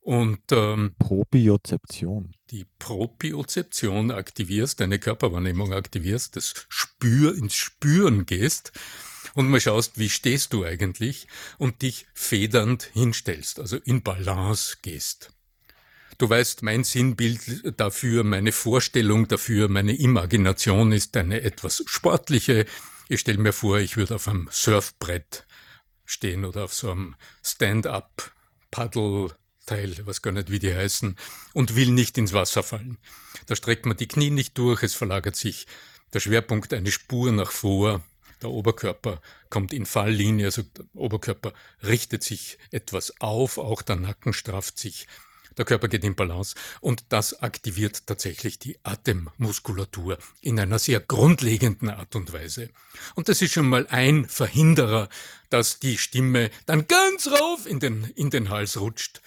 Und 0.00 0.40
ähm, 0.50 0.96
Propriozeption. 0.98 2.34
Die 2.50 2.66
Propriozeption 2.80 4.10
aktivierst, 4.10 4.80
deine 4.80 4.98
Körperwahrnehmung 4.98 5.72
aktivierst, 5.72 6.34
das 6.34 6.66
Spür 6.68 7.36
ins 7.36 7.54
Spüren 7.54 8.26
gehst 8.26 8.72
und 9.34 9.48
mal 9.48 9.60
schaust, 9.60 9.98
wie 9.98 10.08
stehst 10.08 10.52
du 10.52 10.64
eigentlich 10.64 11.28
und 11.58 11.82
dich 11.82 12.06
federnd 12.14 12.90
hinstellst, 12.92 13.60
also 13.60 13.76
in 13.76 14.02
Balance 14.02 14.78
gehst. 14.82 15.30
Du 16.18 16.28
weißt, 16.28 16.62
mein 16.62 16.84
Sinnbild 16.84 17.80
dafür, 17.80 18.22
meine 18.24 18.52
Vorstellung 18.52 19.28
dafür, 19.28 19.68
meine 19.68 19.96
Imagination 19.96 20.92
ist 20.92 21.16
eine 21.16 21.42
etwas 21.42 21.82
sportliche. 21.86 22.66
Ich 23.08 23.20
stelle 23.20 23.38
mir 23.38 23.52
vor, 23.52 23.78
ich 23.78 23.96
würde 23.96 24.16
auf 24.16 24.28
einem 24.28 24.48
Surfbrett 24.50 25.46
stehen 26.12 26.44
oder 26.44 26.64
auf 26.64 26.74
so 26.74 26.90
einem 26.90 27.16
Stand-up 27.42 28.32
Paddle 28.70 29.34
Teil, 29.66 29.96
was 30.06 30.22
gar 30.22 30.32
nicht 30.32 30.50
wie 30.50 30.58
die 30.58 30.74
heißen, 30.74 31.16
und 31.52 31.76
will 31.76 31.90
nicht 31.90 32.18
ins 32.18 32.32
Wasser 32.32 32.62
fallen. 32.62 32.98
Da 33.46 33.56
streckt 33.56 33.86
man 33.86 33.96
die 33.96 34.08
Knie 34.08 34.30
nicht 34.30 34.58
durch, 34.58 34.82
es 34.82 34.94
verlagert 34.94 35.36
sich 35.36 35.66
der 36.12 36.20
Schwerpunkt 36.20 36.74
eine 36.74 36.90
Spur 36.90 37.32
nach 37.32 37.50
vor, 37.50 38.02
der 38.42 38.50
Oberkörper 38.50 39.22
kommt 39.50 39.72
in 39.72 39.86
Falllinie, 39.86 40.46
also 40.46 40.62
der 40.62 40.84
Oberkörper 40.94 41.52
richtet 41.82 42.24
sich 42.24 42.58
etwas 42.70 43.20
auf, 43.20 43.56
auch 43.58 43.82
der 43.82 43.96
Nacken 43.96 44.32
strafft 44.32 44.78
sich, 44.78 45.06
der 45.56 45.64
Körper 45.64 45.88
geht 45.88 46.04
in 46.04 46.14
Balance 46.14 46.54
und 46.80 47.04
das 47.10 47.42
aktiviert 47.42 48.06
tatsächlich 48.06 48.58
die 48.58 48.78
Atemmuskulatur 48.82 50.18
in 50.40 50.58
einer 50.58 50.78
sehr 50.78 51.00
grundlegenden 51.00 51.90
Art 51.90 52.14
und 52.16 52.32
Weise. 52.32 52.70
Und 53.14 53.28
das 53.28 53.42
ist 53.42 53.52
schon 53.52 53.68
mal 53.68 53.86
ein 53.88 54.26
Verhinderer, 54.26 55.08
dass 55.50 55.78
die 55.78 55.98
Stimme 55.98 56.50
dann 56.66 56.86
ganz 56.86 57.28
rauf 57.28 57.66
in 57.66 57.80
den, 57.80 58.04
in 58.14 58.30
den 58.30 58.48
Hals 58.48 58.80
rutscht 58.80 59.20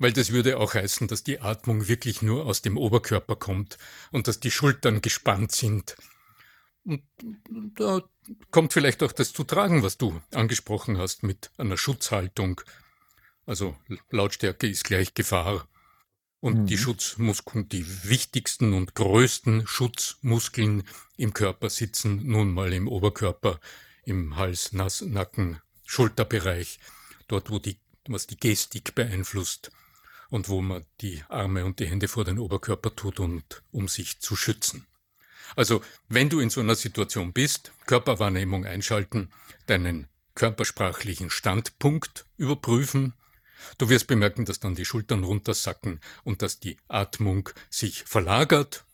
weil 0.00 0.14
das 0.14 0.32
würde 0.32 0.58
auch 0.58 0.74
heißen, 0.74 1.08
dass 1.08 1.22
die 1.24 1.40
Atmung 1.40 1.86
wirklich 1.86 2.22
nur 2.22 2.46
aus 2.46 2.62
dem 2.62 2.78
Oberkörper 2.78 3.36
kommt 3.36 3.76
und 4.10 4.26
dass 4.26 4.40
die 4.40 4.50
Schultern 4.50 5.02
gespannt 5.02 5.52
sind. 5.52 5.94
Und 6.84 7.02
da 7.76 8.00
kommt 8.50 8.72
vielleicht 8.72 9.02
auch 9.02 9.12
das 9.12 9.34
zu 9.34 9.44
tragen, 9.44 9.82
was 9.82 9.98
du 9.98 10.20
angesprochen 10.32 10.96
hast 10.96 11.22
mit 11.22 11.50
einer 11.58 11.76
Schutzhaltung. 11.76 12.62
Also 13.50 13.76
Lautstärke 14.10 14.68
ist 14.68 14.84
gleich 14.84 15.12
Gefahr. 15.12 15.66
Und 16.38 16.56
mhm. 16.56 16.66
die 16.66 16.78
Schutzmuskeln, 16.78 17.68
die 17.68 17.84
wichtigsten 18.04 18.72
und 18.74 18.94
größten 18.94 19.66
Schutzmuskeln 19.66 20.84
im 21.16 21.34
Körper 21.34 21.68
sitzen 21.68 22.28
nun 22.28 22.52
mal 22.52 22.72
im 22.72 22.86
Oberkörper, 22.86 23.58
im 24.04 24.36
Hals, 24.36 24.72
Nass, 24.72 25.00
Nacken, 25.00 25.60
Schulterbereich, 25.84 26.78
dort 27.26 27.50
wo 27.50 27.58
die, 27.58 27.76
was 28.06 28.28
die 28.28 28.36
Gestik 28.36 28.94
beeinflusst 28.94 29.72
und 30.28 30.48
wo 30.48 30.62
man 30.62 30.86
die 31.00 31.24
Arme 31.28 31.64
und 31.64 31.80
die 31.80 31.88
Hände 31.88 32.06
vor 32.06 32.24
den 32.24 32.38
Oberkörper 32.38 32.94
tut 32.94 33.18
und 33.18 33.64
um 33.72 33.88
sich 33.88 34.20
zu 34.20 34.36
schützen. 34.36 34.86
Also, 35.56 35.82
wenn 36.08 36.28
du 36.28 36.38
in 36.38 36.50
so 36.50 36.60
einer 36.60 36.76
Situation 36.76 37.32
bist, 37.32 37.72
Körperwahrnehmung 37.86 38.64
einschalten, 38.64 39.32
deinen 39.66 40.06
körpersprachlichen 40.36 41.30
Standpunkt 41.30 42.26
überprüfen, 42.36 43.14
Du 43.78 43.88
wirst 43.88 44.06
bemerken, 44.06 44.44
dass 44.44 44.60
dann 44.60 44.74
die 44.74 44.84
Schultern 44.84 45.24
runtersacken 45.24 46.00
und 46.24 46.42
dass 46.42 46.60
die 46.60 46.76
Atmung 46.88 47.48
sich 47.68 48.04
verlagert, 48.04 48.84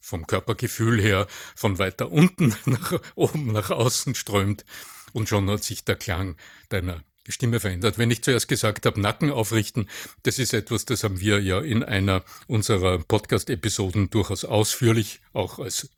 vom 0.00 0.26
Körpergefühl 0.26 1.00
her 1.00 1.26
von 1.56 1.78
weiter 1.78 2.12
unten 2.12 2.54
nach 2.64 3.00
oben 3.16 3.52
nach 3.52 3.70
außen 3.70 4.14
strömt 4.14 4.64
und 5.12 5.28
schon 5.28 5.50
hat 5.50 5.64
sich 5.64 5.84
der 5.84 5.96
Klang 5.96 6.36
deiner 6.68 7.02
Stimme 7.28 7.58
verändert. 7.58 7.98
Wenn 7.98 8.10
ich 8.10 8.22
zuerst 8.22 8.46
gesagt 8.46 8.86
habe, 8.86 9.00
Nacken 9.00 9.30
aufrichten, 9.30 9.88
das 10.22 10.38
ist 10.38 10.54
etwas, 10.54 10.84
das 10.84 11.02
haben 11.02 11.20
wir 11.20 11.40
ja 11.40 11.60
in 11.60 11.82
einer 11.82 12.24
unserer 12.46 12.98
Podcast-Episoden 12.98 14.10
durchaus 14.10 14.44
ausführlich 14.44 15.20
auch 15.32 15.58
als 15.58 15.90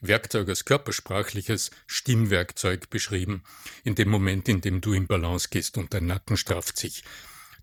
Werkzeug, 0.00 0.48
als 0.48 0.64
körpersprachliches 0.64 1.70
Stimmwerkzeug 1.86 2.90
beschrieben. 2.90 3.42
In 3.84 3.94
dem 3.94 4.08
Moment, 4.08 4.48
in 4.48 4.60
dem 4.60 4.80
du 4.80 4.92
in 4.92 5.06
Balance 5.06 5.48
gehst 5.50 5.78
und 5.78 5.94
dein 5.94 6.06
Nacken 6.06 6.36
strafft 6.36 6.76
sich, 6.78 7.04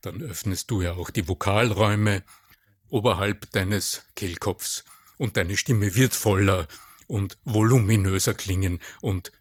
dann 0.01 0.21
öffnest 0.21 0.69
du 0.71 0.81
ja 0.81 0.93
auch 0.93 1.09
die 1.09 1.27
Vokalräume 1.27 2.23
oberhalb 2.89 3.49
deines 3.51 4.03
Kehlkopfs 4.15 4.83
und 5.17 5.37
deine 5.37 5.57
Stimme 5.57 5.95
wird 5.95 6.13
voller 6.13 6.67
und 7.07 7.37
voluminöser 7.43 8.33
klingen 8.33 8.79
und 9.01 9.31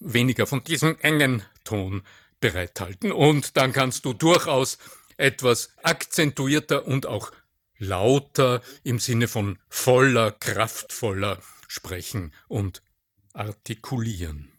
weniger 0.00 0.46
von 0.46 0.62
diesem 0.64 0.98
engen 1.00 1.42
Ton 1.64 2.02
bereithalten. 2.40 3.12
Und 3.12 3.56
dann 3.56 3.72
kannst 3.72 4.04
du 4.04 4.12
durchaus 4.12 4.78
etwas 5.16 5.70
akzentuierter 5.82 6.86
und 6.86 7.06
auch 7.06 7.32
lauter 7.78 8.62
im 8.82 8.98
Sinne 8.98 9.28
von 9.28 9.58
voller, 9.68 10.32
kraftvoller 10.32 11.40
sprechen 11.74 12.32
und 12.48 12.82
artikulieren. 13.32 14.50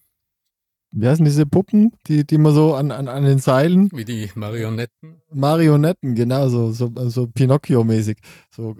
Wie 0.97 1.07
heißen 1.07 1.25
diese 1.25 1.45
Puppen, 1.45 1.91
die, 2.07 2.25
die 2.25 2.37
man 2.37 2.53
so 2.53 2.73
an, 2.73 2.89
an, 2.91 3.09
an 3.09 3.25
den 3.25 3.39
Seilen? 3.39 3.89
Wie 3.91 4.05
die 4.05 4.31
Marionetten? 4.33 5.21
Marionetten, 5.33 6.15
genau, 6.15 6.47
so, 6.47 6.71
so, 6.71 6.89
so 7.09 7.27
Pinocchio-mäßig. 7.27 8.17
So, 8.49 8.77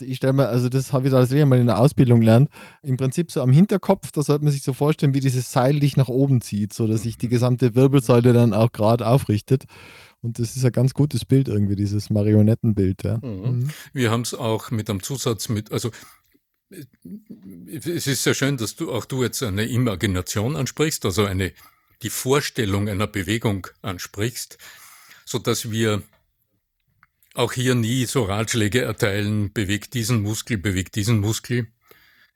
ich 0.00 0.18
stelle 0.18 0.32
mir, 0.32 0.48
also 0.48 0.68
das 0.68 0.92
habe 0.92 1.08
ich 1.08 1.12
da 1.12 1.46
mal 1.46 1.58
in 1.58 1.66
der 1.66 1.80
Ausbildung 1.80 2.20
gelernt. 2.20 2.50
Im 2.82 2.96
Prinzip 2.96 3.32
so 3.32 3.42
am 3.42 3.50
Hinterkopf, 3.50 4.12
da 4.12 4.22
sollte 4.22 4.44
man 4.44 4.52
sich 4.52 4.62
so 4.62 4.74
vorstellen, 4.74 5.14
wie 5.14 5.20
dieses 5.20 5.50
Seil 5.50 5.80
dich 5.80 5.96
nach 5.96 6.08
oben 6.08 6.40
zieht, 6.40 6.72
so 6.72 6.86
dass 6.86 7.02
sich 7.02 7.18
die 7.18 7.28
gesamte 7.28 7.74
Wirbelsäule 7.74 8.32
dann 8.32 8.54
auch 8.54 8.70
gerade 8.70 9.04
aufrichtet. 9.04 9.64
Und 10.22 10.38
das 10.38 10.56
ist 10.56 10.64
ein 10.64 10.72
ganz 10.72 10.94
gutes 10.94 11.24
Bild 11.24 11.48
irgendwie, 11.48 11.76
dieses 11.76 12.10
Marionettenbild. 12.10 13.02
Ja. 13.02 13.18
Mhm. 13.18 13.42
Mhm. 13.42 13.70
Wir 13.92 14.12
haben 14.12 14.22
es 14.22 14.34
auch 14.34 14.70
mit 14.70 14.88
einem 14.88 15.02
Zusatz 15.02 15.48
mit, 15.48 15.72
also 15.72 15.90
es 16.70 18.06
ist 18.06 18.22
sehr 18.24 18.34
schön, 18.34 18.56
dass 18.56 18.76
du 18.76 18.92
auch 18.92 19.04
du 19.04 19.22
jetzt 19.22 19.42
eine 19.42 19.66
Imagination 19.66 20.56
ansprichst, 20.56 21.04
also 21.04 21.24
eine 21.24 21.52
die 22.02 22.10
Vorstellung 22.10 22.88
einer 22.88 23.06
Bewegung 23.06 23.68
ansprichst, 23.82 24.58
so 25.24 25.38
dass 25.38 25.70
wir 25.70 26.02
auch 27.34 27.52
hier 27.52 27.74
nie 27.74 28.04
so 28.06 28.24
Ratschläge 28.24 28.82
erteilen, 28.82 29.52
bewegt 29.52 29.94
diesen 29.94 30.22
Muskel, 30.22 30.58
bewegt 30.58 30.94
diesen 30.96 31.20
Muskel, 31.20 31.68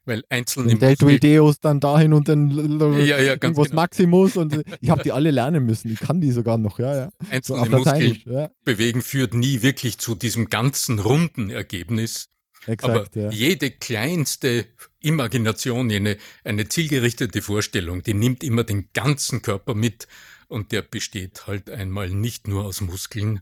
weil 0.04 0.24
einzelne 0.28 0.76
Deltoideus 0.76 1.60
dann 1.60 1.80
dahin 1.80 2.12
und 2.12 2.28
dann 2.28 2.50
ja, 2.98 3.18
ja, 3.18 3.18
irgendwas 3.18 3.68
genau. 3.68 3.82
Maximus 3.82 4.36
und 4.36 4.62
ich 4.80 4.90
habe 4.90 5.02
die 5.02 5.12
alle 5.12 5.30
lernen 5.30 5.64
müssen. 5.64 5.92
Ich 5.92 6.00
kann 6.00 6.20
die 6.20 6.32
sogar 6.32 6.58
noch, 6.58 6.78
ja, 6.78 6.96
ja. 6.96 7.10
Einzelne 7.30 7.64
so 7.66 7.76
Muskel 7.78 8.18
ja. 8.26 8.50
bewegen 8.64 9.02
führt 9.02 9.34
nie 9.34 9.62
wirklich 9.62 9.98
zu 9.98 10.14
diesem 10.14 10.48
ganzen 10.48 10.98
runden 10.98 11.50
Ergebnis, 11.50 12.28
Exakt, 12.66 13.16
Aber 13.16 13.20
ja. 13.20 13.30
jede 13.30 13.70
kleinste 13.70 14.66
Imagination, 15.00 15.90
eine, 15.90 16.18
eine 16.44 16.68
zielgerichtete 16.68 17.40
Vorstellung, 17.40 18.02
die 18.02 18.14
nimmt 18.14 18.44
immer 18.44 18.64
den 18.64 18.90
ganzen 18.92 19.42
Körper 19.42 19.74
mit. 19.74 20.08
Und 20.48 20.72
der 20.72 20.82
besteht 20.82 21.46
halt 21.46 21.70
einmal 21.70 22.10
nicht 22.10 22.48
nur 22.48 22.64
aus 22.64 22.80
Muskeln, 22.80 23.40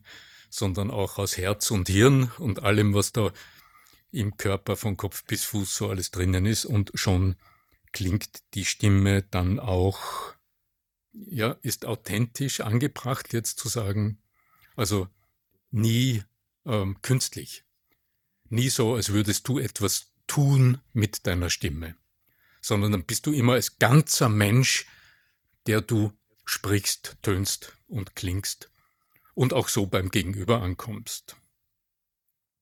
sondern 0.51 0.91
auch 0.91 1.19
aus 1.19 1.37
Herz 1.37 1.71
und 1.71 1.89
Hirn 1.89 2.31
und 2.39 2.63
allem, 2.63 2.95
was 2.95 3.13
da 3.13 3.33
im 4.13 4.37
Körper 4.37 4.77
von 4.77 4.97
Kopf 4.97 5.25
bis 5.25 5.45
Fuß 5.45 5.75
so 5.75 5.89
alles 5.89 6.11
drinnen 6.11 6.47
ist. 6.47 6.65
Und 6.65 6.93
schon 6.95 7.37
klingt 7.93 8.43
die 8.55 8.65
Stimme 8.65 9.23
dann 9.23 9.59
auch, 9.59 10.35
ja, 11.13 11.57
ist 11.63 11.87
authentisch 11.87 12.61
angebracht 12.61 13.33
jetzt 13.33 13.59
zu 13.59 13.69
sagen, 13.69 14.19
also 14.77 15.09
nie 15.71 16.23
ähm, 16.65 16.99
künstlich 17.03 17.65
nie 18.50 18.69
so, 18.69 18.95
als 18.95 19.12
würdest 19.12 19.47
du 19.49 19.59
etwas 19.59 20.12
tun 20.26 20.78
mit 20.93 21.26
deiner 21.26 21.50
Stimme, 21.50 21.97
sondern 22.61 22.93
dann 22.93 23.05
bist 23.05 23.26
du 23.26 23.33
immer 23.33 23.55
als 23.55 23.78
ganzer 23.78 24.28
Mensch, 24.28 24.87
der 25.67 25.81
du 25.81 26.12
sprichst, 26.45 27.17
tönst 27.23 27.76
und 27.88 28.14
klingst 28.14 28.71
und 29.35 29.52
auch 29.52 29.69
so 29.69 29.87
beim 29.87 30.11
Gegenüber 30.11 30.62
ankommst. 30.62 31.37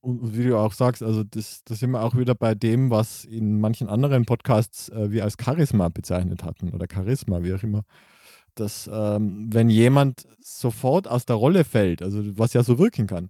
Und 0.01 0.37
wie 0.37 0.45
du 0.45 0.57
auch 0.57 0.73
sagst, 0.73 1.03
also 1.03 1.25
das, 1.25 1.65
das 1.65 1.81
sind 1.81 1.91
wir 1.91 2.03
auch 2.03 2.17
wieder 2.17 2.35
bei 2.35 2.55
dem, 2.55 2.91
was 2.91 3.25
in 3.25 3.59
manchen 3.59 3.89
anderen 3.89 4.25
Podcasts 4.25 4.89
äh, 4.91 5.11
wir 5.11 5.25
als 5.25 5.37
Charisma 5.43 5.89
bezeichnet 5.89 6.45
hatten 6.45 6.73
oder 6.73 6.87
Charisma, 6.93 7.43
wie 7.43 7.55
auch 7.55 7.63
immer. 7.63 7.83
Dass 8.55 8.89
ähm, 8.93 9.49
wenn 9.53 9.69
jemand 9.69 10.29
sofort 10.41 11.09
aus 11.09 11.27
der 11.27 11.37
Rolle 11.37 11.65
fällt, 11.65 12.03
also 12.03 12.23
was 12.39 12.53
ja 12.53 12.63
so 12.63 12.79
wirken 12.79 13.07
kann, 13.07 13.29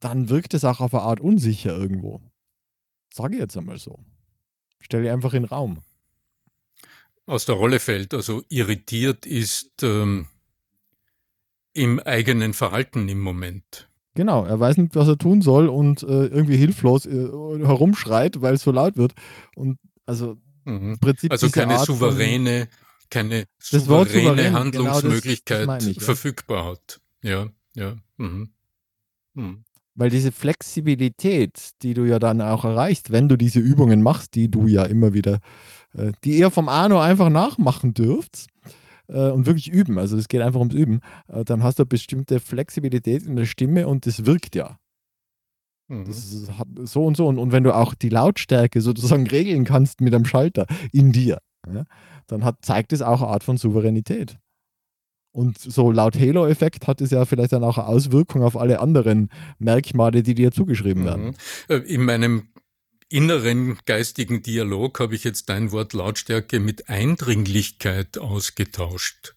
dann 0.00 0.28
wirkt 0.28 0.54
es 0.54 0.64
auch 0.64 0.80
auf 0.80 0.94
eine 0.94 1.02
Art 1.02 1.20
unsicher 1.20 1.76
irgendwo. 1.76 2.20
Sage 3.12 3.34
ich 3.34 3.40
jetzt 3.40 3.56
einmal 3.56 3.78
so. 3.78 3.98
Stelle 4.80 5.12
einfach 5.12 5.34
in 5.34 5.42
den 5.42 5.48
Raum. 5.48 5.82
Aus 7.26 7.44
der 7.44 7.54
Rolle 7.54 7.78
fällt, 7.78 8.14
also 8.14 8.42
irritiert 8.48 9.26
ist 9.26 9.82
ähm, 9.82 10.26
im 11.74 12.00
eigenen 12.00 12.54
Verhalten 12.54 13.08
im 13.08 13.20
Moment. 13.20 13.88
Genau, 14.14 14.44
er 14.44 14.58
weiß 14.58 14.78
nicht, 14.78 14.96
was 14.96 15.06
er 15.06 15.18
tun 15.18 15.40
soll 15.40 15.68
und 15.68 16.02
äh, 16.02 16.26
irgendwie 16.26 16.56
hilflos 16.56 17.06
äh, 17.06 17.10
herumschreit, 17.10 18.42
weil 18.42 18.54
es 18.54 18.62
so 18.62 18.72
laut 18.72 18.96
wird. 18.96 19.12
Und 19.54 19.78
also 20.06 20.36
mhm. 20.64 20.98
Prinzip 20.98 21.30
also 21.30 21.48
keine 21.50 21.76
Art 21.76 21.86
souveräne, 21.86 22.68
keine 23.08 23.44
souveräne 23.60 24.30
souverän, 24.30 24.52
Handlungsmöglichkeit 24.52 25.60
genau 25.60 25.74
das, 25.74 25.84
das 25.84 25.96
ich, 25.96 26.02
verfügbar 26.02 26.64
ja. 26.64 26.70
hat. 26.70 27.00
Ja, 27.22 27.48
ja. 27.74 27.96
Mhm. 28.16 28.50
Mhm. 29.34 29.64
Weil 29.94 30.10
diese 30.10 30.32
Flexibilität, 30.32 31.70
die 31.82 31.94
du 31.94 32.04
ja 32.04 32.18
dann 32.18 32.40
auch 32.40 32.64
erreichst, 32.64 33.10
wenn 33.10 33.28
du 33.28 33.36
diese 33.36 33.60
Übungen 33.60 34.02
machst, 34.02 34.34
die 34.34 34.50
du 34.50 34.66
ja 34.66 34.84
immer 34.84 35.12
wieder, 35.12 35.40
äh, 35.94 36.12
die 36.24 36.38
ihr 36.38 36.50
vom 36.50 36.68
Arno 36.68 37.00
einfach 37.00 37.28
nachmachen 37.28 37.92
dürft 37.94 38.46
äh, 39.08 39.30
und 39.30 39.46
wirklich 39.46 39.70
üben, 39.70 39.98
also 39.98 40.16
es 40.16 40.28
geht 40.28 40.42
einfach 40.42 40.60
ums 40.60 40.74
Üben, 40.74 41.00
äh, 41.28 41.44
dann 41.44 41.62
hast 41.62 41.78
du 41.78 41.82
eine 41.82 41.88
bestimmte 41.88 42.40
Flexibilität 42.40 43.24
in 43.24 43.36
der 43.36 43.46
Stimme 43.46 43.88
und 43.88 44.06
das 44.06 44.26
wirkt 44.26 44.54
ja. 44.54 44.78
Mhm. 45.88 46.06
Ist 46.06 46.48
so 46.84 47.04
und 47.04 47.16
so. 47.16 47.26
Und, 47.26 47.38
und 47.38 47.52
wenn 47.52 47.64
du 47.64 47.74
auch 47.74 47.94
die 47.94 48.10
Lautstärke 48.10 48.80
sozusagen 48.80 49.26
regeln 49.26 49.64
kannst 49.64 50.00
mit 50.00 50.14
einem 50.14 50.24
Schalter 50.24 50.66
in 50.92 51.12
dir, 51.12 51.38
ja, 51.70 51.84
dann 52.28 52.44
hat, 52.44 52.58
zeigt 52.62 52.92
es 52.92 53.02
auch 53.02 53.22
eine 53.22 53.30
Art 53.30 53.44
von 53.44 53.56
Souveränität. 53.56 54.38
Und 55.32 55.58
so 55.58 55.92
laut 55.92 56.18
Halo-Effekt 56.18 56.88
hat 56.88 57.00
es 57.00 57.10
ja 57.10 57.24
vielleicht 57.24 57.52
dann 57.52 57.62
auch 57.62 57.78
eine 57.78 57.86
Auswirkung 57.86 58.42
auf 58.42 58.56
alle 58.56 58.80
anderen 58.80 59.30
Merkmale, 59.58 60.22
die 60.22 60.34
dir 60.34 60.50
zugeschrieben 60.50 61.04
werden. 61.04 61.26
Mhm. 61.26 61.34
Äh, 61.68 61.76
in 61.76 62.04
meinem 62.04 62.48
inneren 63.08 63.78
geistigen 63.86 64.42
Dialog 64.42 64.98
habe 65.00 65.14
ich 65.14 65.24
jetzt 65.24 65.48
dein 65.48 65.72
Wort 65.72 65.92
Lautstärke 65.92 66.60
mit 66.60 66.88
Eindringlichkeit 66.88 68.18
ausgetauscht. 68.18 69.34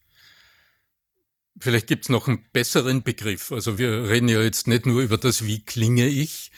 Vielleicht 1.60 1.88
gibt 1.88 2.06
es 2.06 2.10
noch 2.10 2.28
einen 2.28 2.44
besseren 2.54 3.04
Begriff. 3.04 3.52
Also 3.52 3.78
wir 3.78 4.10
reden 4.10 4.30
ja 4.30 4.42
jetzt 4.42 4.68
nicht 4.68 4.86
nur 4.86 5.02
über 5.02 5.18
das, 5.18 5.46
wie 5.46 5.64
klinge 5.64 6.08
ich, 6.08 6.52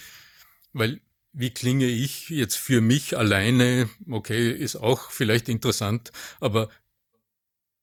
weil 0.73 0.99
wie 1.33 1.49
klinge 1.49 1.85
ich 1.85 2.29
jetzt 2.29 2.55
für 2.55 2.79
mich 2.79 3.17
alleine, 3.17 3.89
okay, 4.09 4.51
ist 4.51 4.77
auch 4.77 5.11
vielleicht 5.11 5.49
interessant, 5.49 6.13
aber 6.39 6.69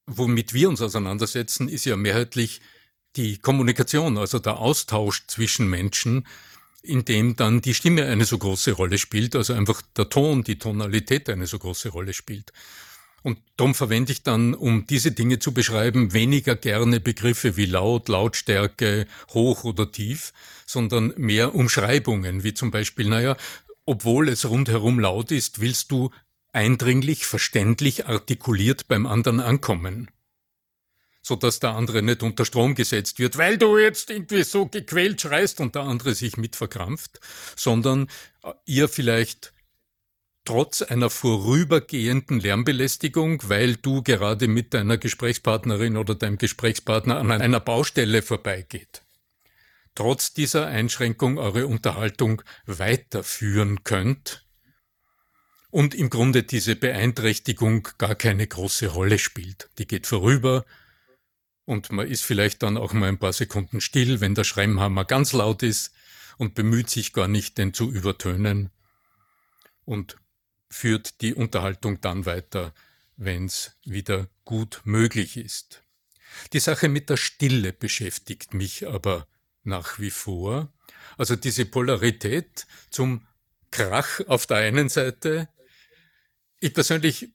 womit 0.06 0.54
wir 0.54 0.68
uns 0.68 0.80
auseinandersetzen, 0.80 1.68
ist 1.68 1.84
ja 1.84 1.96
mehrheitlich 1.96 2.60
die 3.16 3.38
Kommunikation, 3.38 4.18
also 4.18 4.38
der 4.38 4.58
Austausch 4.58 5.26
zwischen 5.26 5.68
Menschen, 5.68 6.26
in 6.82 7.04
dem 7.04 7.36
dann 7.36 7.60
die 7.60 7.74
Stimme 7.74 8.06
eine 8.06 8.24
so 8.24 8.38
große 8.38 8.72
Rolle 8.72 8.98
spielt, 8.98 9.36
also 9.36 9.52
einfach 9.52 9.82
der 9.96 10.08
Ton, 10.08 10.42
die 10.42 10.58
Tonalität 10.58 11.28
eine 11.28 11.46
so 11.46 11.58
große 11.58 11.90
Rolle 11.90 12.12
spielt. 12.12 12.52
Und 13.22 13.38
darum 13.56 13.74
verwende 13.74 14.10
ich 14.10 14.24
dann, 14.24 14.52
um 14.52 14.86
diese 14.86 15.12
Dinge 15.12 15.38
zu 15.38 15.54
beschreiben, 15.54 16.12
weniger 16.12 16.56
gerne 16.56 16.98
Begriffe 16.98 17.56
wie 17.56 17.66
laut, 17.66 18.08
Lautstärke, 18.08 19.06
hoch 19.32 19.62
oder 19.62 19.92
tief, 19.92 20.32
sondern 20.66 21.14
mehr 21.16 21.54
Umschreibungen, 21.54 22.42
wie 22.42 22.54
zum 22.54 22.72
Beispiel, 22.72 23.08
naja, 23.08 23.36
obwohl 23.86 24.28
es 24.28 24.48
rundherum 24.48 24.98
laut 24.98 25.30
ist, 25.30 25.60
willst 25.60 25.92
du 25.92 26.10
eindringlich, 26.52 27.26
verständlich, 27.26 28.06
artikuliert 28.06 28.88
beim 28.88 29.06
anderen 29.06 29.40
ankommen. 29.40 30.10
So 31.22 31.36
dass 31.36 31.60
der 31.60 31.70
andere 31.70 32.02
nicht 32.02 32.22
unter 32.22 32.44
Strom 32.44 32.74
gesetzt 32.74 33.18
wird, 33.18 33.38
weil 33.38 33.56
du 33.56 33.78
jetzt 33.78 34.10
irgendwie 34.10 34.42
so 34.42 34.66
gequält 34.66 35.20
schreist 35.20 35.60
und 35.60 35.74
der 35.74 35.82
andere 35.82 36.14
sich 36.14 36.36
mit 36.36 36.56
verkrampft, 36.56 37.20
sondern 37.56 38.08
äh, 38.42 38.52
ihr 38.66 38.88
vielleicht 38.88 39.52
trotz 40.44 40.82
einer 40.82 41.10
vorübergehenden 41.10 42.40
Lärmbelästigung, 42.40 43.48
weil 43.48 43.76
du 43.76 44.02
gerade 44.02 44.48
mit 44.48 44.74
deiner 44.74 44.98
Gesprächspartnerin 44.98 45.96
oder 45.96 46.16
deinem 46.16 46.38
Gesprächspartner 46.38 47.16
an 47.18 47.30
einer 47.30 47.60
Baustelle 47.60 48.22
vorbeigeht. 48.22 49.02
Trotz 49.94 50.32
dieser 50.32 50.66
Einschränkung 50.66 51.38
eure 51.38 51.66
Unterhaltung 51.66 52.42
weiterführen 52.66 53.84
könnt 53.84 54.44
und 55.72 55.94
im 55.94 56.10
Grunde 56.10 56.42
diese 56.42 56.76
Beeinträchtigung 56.76 57.88
gar 57.96 58.14
keine 58.14 58.46
große 58.46 58.88
Rolle 58.88 59.18
spielt. 59.18 59.70
Die 59.78 59.88
geht 59.88 60.06
vorüber 60.06 60.66
und 61.64 61.90
man 61.90 62.06
ist 62.06 62.22
vielleicht 62.22 62.62
dann 62.62 62.76
auch 62.76 62.92
mal 62.92 63.08
ein 63.08 63.18
paar 63.18 63.32
Sekunden 63.32 63.80
still, 63.80 64.20
wenn 64.20 64.34
der 64.34 64.44
Schremmhammer 64.44 65.06
ganz 65.06 65.32
laut 65.32 65.62
ist 65.62 65.94
und 66.36 66.54
bemüht 66.54 66.90
sich 66.90 67.14
gar 67.14 67.26
nicht, 67.26 67.56
den 67.56 67.72
zu 67.72 67.90
übertönen. 67.90 68.70
Und 69.86 70.18
führt 70.68 71.22
die 71.22 71.34
Unterhaltung 71.34 72.00
dann 72.02 72.26
weiter, 72.26 72.74
wenn 73.16 73.46
es 73.46 73.76
wieder 73.84 74.28
gut 74.44 74.82
möglich 74.84 75.38
ist. 75.38 75.82
Die 76.52 76.60
Sache 76.60 76.90
mit 76.90 77.08
der 77.08 77.16
Stille 77.16 77.72
beschäftigt 77.72 78.52
mich 78.52 78.86
aber 78.86 79.26
nach 79.64 79.98
wie 79.98 80.10
vor. 80.10 80.70
Also 81.16 81.34
diese 81.34 81.64
Polarität 81.64 82.66
zum 82.90 83.26
Krach 83.70 84.20
auf 84.28 84.46
der 84.46 84.58
einen 84.58 84.90
Seite. 84.90 85.48
Ich 86.64 86.74
persönlich, 86.74 87.28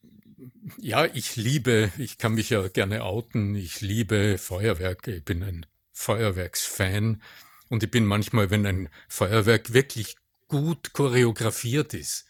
ja, 0.78 1.04
ich 1.04 1.36
liebe, 1.36 1.92
ich 1.98 2.18
kann 2.18 2.36
mich 2.36 2.50
ja 2.50 2.66
gerne 2.70 3.04
outen, 3.04 3.56
ich 3.56 3.82
liebe 3.82 4.38
Feuerwerke, 4.38 5.16
ich 5.16 5.26
bin 5.26 5.44
ein 5.44 5.66
Feuerwerksfan. 5.92 7.22
Und 7.68 7.84
ich 7.84 7.92
bin 7.92 8.06
manchmal, 8.06 8.52
wenn 8.52 8.66
ein 8.66 8.88
Feuerwerk 9.10 9.74
wirklich 9.74 10.16
gut 10.48 10.94
choreografiert 10.94 11.94
ist, 11.94 12.26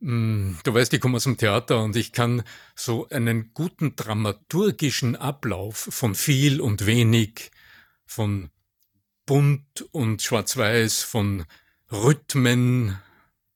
hm, 0.00 0.58
du 0.64 0.74
weißt, 0.74 0.92
ich 0.94 1.00
komme 1.00 1.14
aus 1.14 1.22
dem 1.22 1.36
Theater 1.36 1.80
und 1.80 1.94
ich 1.94 2.10
kann 2.10 2.42
so 2.74 3.08
einen 3.10 3.54
guten 3.54 3.94
dramaturgischen 3.94 5.14
Ablauf 5.14 5.76
von 5.92 6.16
viel 6.16 6.60
und 6.60 6.86
wenig, 6.86 7.52
von 8.04 8.50
bunt 9.26 9.82
und 9.92 10.22
schwarz-weiß, 10.22 11.04
von 11.04 11.44
Rhythmen 11.92 12.98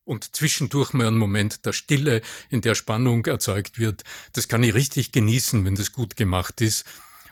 und 0.05 0.37
zwischendurch 0.37 0.93
mal 0.93 1.07
einen 1.07 1.19
Moment 1.19 1.65
der 1.67 1.73
Stille, 1.73 2.23
in 2.51 2.61
der 2.61 2.75
Spannung 2.75 3.25
erzeugt 3.27 3.79
wird, 3.79 4.05
das 4.33 4.49
kann 4.49 4.63
ich 4.63 4.75
richtig 4.75 5.13
genießen, 5.13 5.65
wenn 5.65 5.75
das 5.75 5.93
gut 5.93 6.17
gemacht 6.17 6.61
ist. 6.61 6.85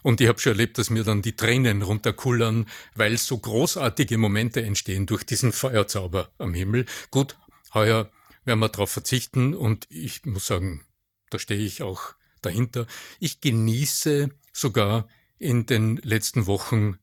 Und 0.02 0.20
ich 0.20 0.28
habe 0.28 0.40
schon 0.40 0.52
erlebt, 0.52 0.78
dass 0.78 0.90
mir 0.90 1.04
dann 1.04 1.22
die 1.22 1.36
Tränen 1.36 1.82
runterkullern, 1.82 2.66
weil 2.94 3.16
so 3.16 3.38
großartige 3.38 4.18
Momente 4.18 4.62
entstehen 4.62 5.06
durch 5.06 5.24
diesen 5.24 5.52
Feuerzauber 5.52 6.30
am 6.38 6.54
Himmel. 6.54 6.86
Gut, 7.10 7.36
heuer 7.72 8.10
werden 8.44 8.58
wir 8.58 8.68
darauf 8.68 8.90
verzichten 8.90 9.54
und 9.54 9.86
ich 9.88 10.24
muss 10.24 10.46
sagen, 10.46 10.84
da 11.30 11.38
stehe 11.38 11.64
ich 11.64 11.82
auch 11.82 12.14
dahinter. 12.42 12.86
Ich 13.20 13.40
genieße 13.40 14.30
sogar 14.52 15.08
in 15.38 15.66
den 15.66 15.96
letzten 15.98 16.46
Wochen 16.46 16.98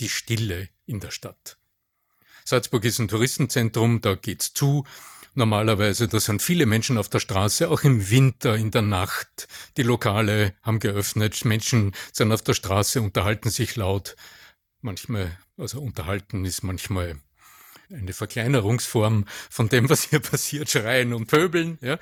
die 0.00 0.08
Stille 0.08 0.68
in 0.86 1.00
der 1.00 1.10
Stadt. 1.10 1.58
Salzburg 2.44 2.84
ist 2.84 2.98
ein 2.98 3.08
Touristenzentrum, 3.08 4.00
da 4.00 4.14
geht's 4.16 4.52
zu. 4.52 4.84
Normalerweise, 5.36 6.06
da 6.06 6.20
sind 6.20 6.42
viele 6.42 6.64
Menschen 6.64 6.96
auf 6.96 7.08
der 7.08 7.18
Straße, 7.18 7.68
auch 7.68 7.82
im 7.82 8.08
Winter, 8.08 8.54
in 8.56 8.70
der 8.70 8.82
Nacht. 8.82 9.48
Die 9.76 9.82
Lokale 9.82 10.54
haben 10.62 10.78
geöffnet, 10.78 11.44
Menschen 11.44 11.92
sind 12.12 12.30
auf 12.30 12.42
der 12.42 12.54
Straße, 12.54 13.02
unterhalten 13.02 13.50
sich 13.50 13.74
laut. 13.74 14.14
Manchmal, 14.80 15.36
also 15.56 15.80
unterhalten 15.80 16.44
ist 16.44 16.62
manchmal 16.62 17.16
eine 17.92 18.12
Verkleinerungsform 18.12 19.24
von 19.50 19.68
dem, 19.68 19.90
was 19.90 20.04
hier 20.04 20.20
passiert, 20.20 20.70
schreien 20.70 21.12
und 21.12 21.26
pöbeln. 21.26 21.78
Ja? 21.80 21.98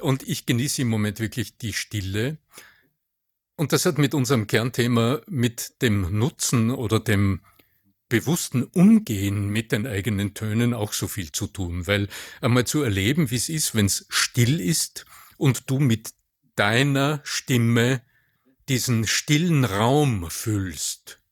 Und 0.00 0.28
ich 0.28 0.46
genieße 0.46 0.82
im 0.82 0.88
Moment 0.88 1.20
wirklich 1.20 1.56
die 1.58 1.72
Stille. 1.72 2.38
Und 3.54 3.72
das 3.72 3.86
hat 3.86 3.98
mit 3.98 4.12
unserem 4.12 4.48
Kernthema, 4.48 5.20
mit 5.28 5.82
dem 5.82 6.18
Nutzen 6.18 6.72
oder 6.72 6.98
dem 6.98 7.42
bewussten 8.12 8.62
Umgehen 8.62 9.48
mit 9.48 9.72
den 9.72 9.86
eigenen 9.86 10.34
Tönen 10.34 10.74
auch 10.74 10.92
so 10.92 11.08
viel 11.08 11.32
zu 11.32 11.46
tun, 11.46 11.86
weil 11.86 12.08
einmal 12.42 12.66
zu 12.66 12.82
erleben, 12.82 13.30
wie 13.30 13.36
es 13.36 13.48
ist, 13.48 13.74
wenn 13.74 13.86
es 13.86 14.04
still 14.10 14.60
ist 14.60 15.06
und 15.38 15.70
du 15.70 15.78
mit 15.78 16.12
deiner 16.54 17.20
Stimme 17.24 18.02
diesen 18.68 19.06
stillen 19.06 19.64
Raum 19.64 20.30
füllst 20.30 21.22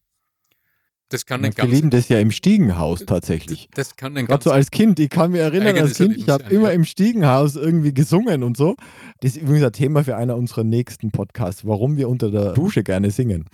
das 1.11 1.27
kann 1.27 1.45
ein 1.45 1.53
Wir 1.57 1.65
lieben 1.65 1.91
das 1.91 2.09
ja 2.09 2.21
im 2.21 2.31
Stiegenhaus 2.31 3.05
tatsächlich. 3.05 3.69
Das 3.75 3.97
kann 3.97 4.17
ein 4.17 4.27
Gerade 4.27 4.45
so 4.45 4.53
als 4.53 4.71
Kind. 4.71 5.01
Ich 5.01 5.11
kann 5.11 5.33
mich 5.33 5.41
erinnern, 5.41 5.77
als 5.77 5.97
Kind, 5.97 6.17
ich 6.17 6.29
habe 6.29 6.45
immer 6.55 6.73
im 6.73 6.85
Stiegenhaus 6.85 7.57
irgendwie 7.57 7.93
gesungen 7.93 8.45
und 8.45 8.57
so. 8.57 8.77
Das 9.19 9.33
ist 9.35 9.43
übrigens 9.43 9.65
ein 9.65 9.73
Thema 9.73 10.05
für 10.05 10.17
einer 10.17 10.37
unserer 10.37 10.63
nächsten 10.63 11.11
Podcasts, 11.11 11.67
warum 11.67 11.97
wir 11.97 12.09
unter 12.09 12.31
der 12.31 12.53
Dusche 12.53 12.85
gerne 12.85 13.11
singen. 13.11 13.47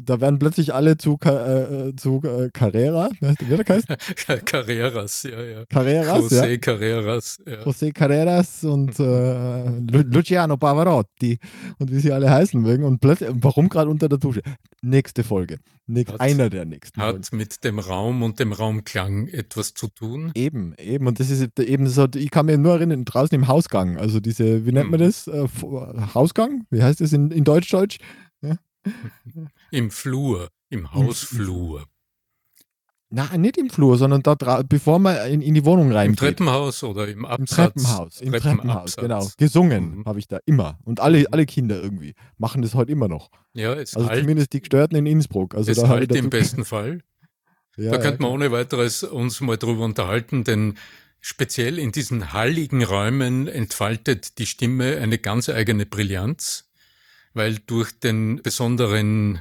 Da 0.00 0.20
werden 0.20 0.38
plötzlich 0.38 0.72
alle 0.72 0.96
zu, 0.96 1.18
äh, 1.24 1.28
äh, 1.28 1.96
zu 1.96 2.22
äh, 2.24 2.48
Carrera, 2.50 3.10
wie 3.20 3.56
der 3.56 3.64
heißt? 3.68 3.86
Carreras, 4.46 5.22
ja, 5.24 5.42
ja. 5.42 5.64
Carreras, 5.66 6.32
José 6.32 6.50
ja. 6.50 6.56
Carreras. 6.56 7.42
Ja. 7.46 7.62
José 7.62 7.92
Carreras 7.92 8.64
und 8.64 8.98
äh, 9.00 10.02
Luciano 10.02 10.56
Pavarotti 10.56 11.38
und 11.78 11.92
wie 11.92 12.00
sie 12.00 12.10
alle 12.10 12.30
heißen 12.30 12.60
mögen. 12.60 12.84
Und 12.84 13.00
plötzlich, 13.00 13.30
warum 13.34 13.68
gerade 13.68 13.90
unter 13.90 14.08
der 14.08 14.18
Dusche? 14.18 14.40
Nächste 14.80 15.24
Folge. 15.24 15.58
Nächst, 15.86 16.14
hat, 16.14 16.20
einer 16.20 16.48
der 16.48 16.64
nächsten. 16.64 16.98
Hat 17.00 17.26
Folgen. 17.26 17.36
mit 17.36 17.62
dem 17.64 17.78
Raum 17.78 18.22
und 18.22 18.40
dem 18.40 18.52
Raumklang 18.52 19.28
etwas 19.28 19.74
zu 19.74 19.88
tun? 19.88 20.32
Eben, 20.34 20.74
eben. 20.78 21.06
Und 21.06 21.20
das 21.20 21.28
ist 21.28 21.58
eben 21.60 21.86
so, 21.88 22.06
ich 22.14 22.30
kann 22.30 22.46
mich 22.46 22.56
nur 22.56 22.72
erinnern, 22.74 23.04
draußen 23.04 23.34
im 23.34 23.46
Hausgang. 23.46 23.98
Also 23.98 24.20
diese, 24.20 24.64
wie 24.64 24.72
nennt 24.72 24.90
man 24.90 25.00
hm. 25.00 25.06
das? 25.06 25.26
Äh, 25.26 25.48
Hausgang? 26.14 26.66
Wie 26.70 26.82
heißt 26.82 27.02
das 27.02 27.12
in, 27.12 27.30
in 27.30 27.44
Deutsch-Deutsch? 27.44 27.98
Ja? 28.40 28.56
Im 29.72 29.90
Flur, 29.90 30.50
im 30.68 30.92
Hausflur. 30.92 31.86
Nein, 33.08 33.40
nicht 33.40 33.56
im 33.56 33.70
Flur, 33.70 33.96
sondern 33.96 34.22
da 34.22 34.62
bevor 34.62 34.98
man 34.98 35.16
in, 35.30 35.40
in 35.40 35.54
die 35.54 35.64
Wohnung 35.64 35.92
reingeht. 35.92 36.20
Im 36.20 36.26
Treppenhaus 36.26 36.84
oder 36.84 37.08
im 37.08 37.24
Absatz. 37.24 37.74
Im 37.76 37.82
Treppenhaus, 37.82 38.20
im 38.20 38.32
Treppenhaus, 38.32 38.96
genau. 38.96 39.28
Gesungen 39.38 39.98
mhm. 39.98 40.04
habe 40.04 40.18
ich 40.18 40.28
da 40.28 40.40
immer. 40.44 40.78
Und 40.84 41.00
alle, 41.00 41.20
mhm. 41.20 41.26
alle 41.30 41.46
Kinder 41.46 41.82
irgendwie 41.82 42.14
machen 42.36 42.60
das 42.60 42.74
heute 42.74 42.92
immer 42.92 43.08
noch. 43.08 43.30
Ja, 43.54 43.72
es 43.72 43.96
Also 43.96 44.08
halt, 44.08 44.20
zumindest 44.20 44.52
die 44.52 44.60
Gestörten 44.60 44.96
in 44.96 45.06
Innsbruck. 45.06 45.54
Also 45.54 45.70
es 45.70 45.78
da 45.78 45.88
halt 45.88 46.14
im 46.14 46.30
besten 46.30 46.64
Fall. 46.64 47.00
Ja, 47.78 47.92
da 47.92 47.96
ja, 47.96 48.02
könnte 48.02 48.20
man 48.20 48.32
ohne 48.32 48.52
weiteres 48.52 49.02
uns 49.02 49.40
mal 49.40 49.56
drüber 49.56 49.86
unterhalten, 49.86 50.44
denn 50.44 50.74
speziell 51.22 51.78
in 51.78 51.90
diesen 51.90 52.34
halligen 52.34 52.82
Räumen 52.84 53.48
entfaltet 53.48 54.36
die 54.36 54.44
Stimme 54.44 54.98
eine 54.98 55.16
ganz 55.16 55.48
eigene 55.48 55.86
Brillanz 55.86 56.70
weil 57.34 57.58
durch 57.66 57.98
den 57.98 58.42
besonderen 58.42 59.40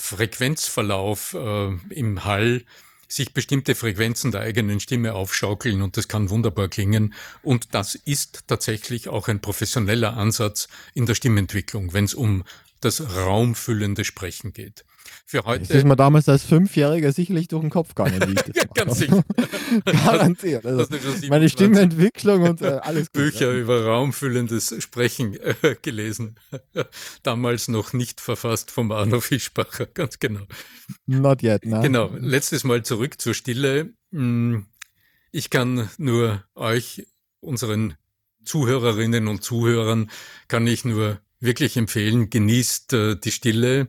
Frequenzverlauf 0.00 1.34
äh, 1.34 1.68
im 1.90 2.24
Hall 2.24 2.64
sich 3.06 3.34
bestimmte 3.34 3.74
Frequenzen 3.74 4.30
der 4.30 4.40
eigenen 4.40 4.80
Stimme 4.80 5.14
aufschaukeln 5.14 5.82
und 5.82 5.96
das 5.96 6.08
kann 6.08 6.30
wunderbar 6.30 6.68
klingen. 6.68 7.14
Und 7.42 7.74
das 7.74 7.96
ist 7.96 8.44
tatsächlich 8.46 9.08
auch 9.08 9.28
ein 9.28 9.40
professioneller 9.40 10.16
Ansatz 10.16 10.68
in 10.94 11.06
der 11.06 11.14
Stimmentwicklung, 11.14 11.92
wenn 11.92 12.04
es 12.04 12.14
um 12.14 12.44
das 12.80 13.14
raumfüllende 13.14 14.04
Sprechen 14.04 14.52
geht. 14.52 14.84
Für 15.26 15.44
heute. 15.44 15.66
Das 15.66 15.76
ist 15.76 15.86
mir 15.86 15.96
damals 15.96 16.28
als 16.28 16.42
Fünfjähriger 16.44 17.12
sicherlich 17.12 17.48
durch 17.48 17.62
den 17.62 17.70
Kopf 17.70 17.94
gegangen, 17.94 18.20
wie 18.26 18.32
ich 18.32 18.42
das 18.42 18.56
ja, 18.56 18.64
ganz 18.74 18.98
sicher. 18.98 19.24
Garantiert. 19.84 20.66
Also 20.66 20.86
meine 21.28 21.48
Stimmentwicklung 21.48 22.42
und 22.42 22.62
äh, 22.62 22.80
alles 22.82 23.12
gut, 23.12 23.12
Bücher 23.12 23.52
ja. 23.52 23.58
über 23.58 23.84
raumfüllendes 23.84 24.82
Sprechen 24.82 25.34
äh, 25.40 25.76
gelesen. 25.80 26.36
damals 27.22 27.68
noch 27.68 27.92
nicht 27.92 28.20
verfasst 28.20 28.70
vom 28.70 28.90
Arno 28.92 29.20
Fischbacher, 29.20 29.86
ganz 29.86 30.18
genau. 30.18 30.42
Not 31.06 31.42
yet, 31.42 31.64
ne? 31.64 31.80
Genau. 31.80 32.10
Letztes 32.18 32.64
Mal 32.64 32.82
zurück 32.82 33.20
zur 33.20 33.34
Stille. 33.34 33.92
Hm, 34.12 34.66
ich 35.32 35.50
kann 35.50 35.88
nur 35.98 36.44
euch, 36.54 37.06
unseren 37.40 37.94
Zuhörerinnen 38.44 39.28
und 39.28 39.42
Zuhörern, 39.44 40.10
kann 40.48 40.66
ich 40.66 40.84
nur 40.84 41.20
wirklich 41.40 41.76
empfehlen, 41.76 42.30
genießt 42.30 42.92
äh, 42.92 43.16
die 43.16 43.30
Stille 43.30 43.88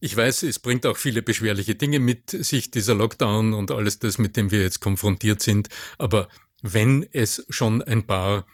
ich 0.00 0.16
weiß, 0.16 0.44
es 0.44 0.58
bringt 0.58 0.86
auch 0.86 0.96
viele 0.96 1.22
beschwerliche 1.22 1.74
Dinge 1.74 1.98
mit 1.98 2.30
sich, 2.30 2.70
dieser 2.70 2.94
Lockdown 2.94 3.52
und 3.52 3.70
alles 3.70 3.98
das, 3.98 4.18
mit 4.18 4.36
dem 4.36 4.50
wir 4.50 4.60
jetzt 4.60 4.80
konfrontiert 4.80 5.42
sind. 5.42 5.68
Aber 5.98 6.28
wenn 6.62 7.06
es 7.12 7.44
schon 7.48 7.82
ein 7.82 8.06
paar 8.06 8.46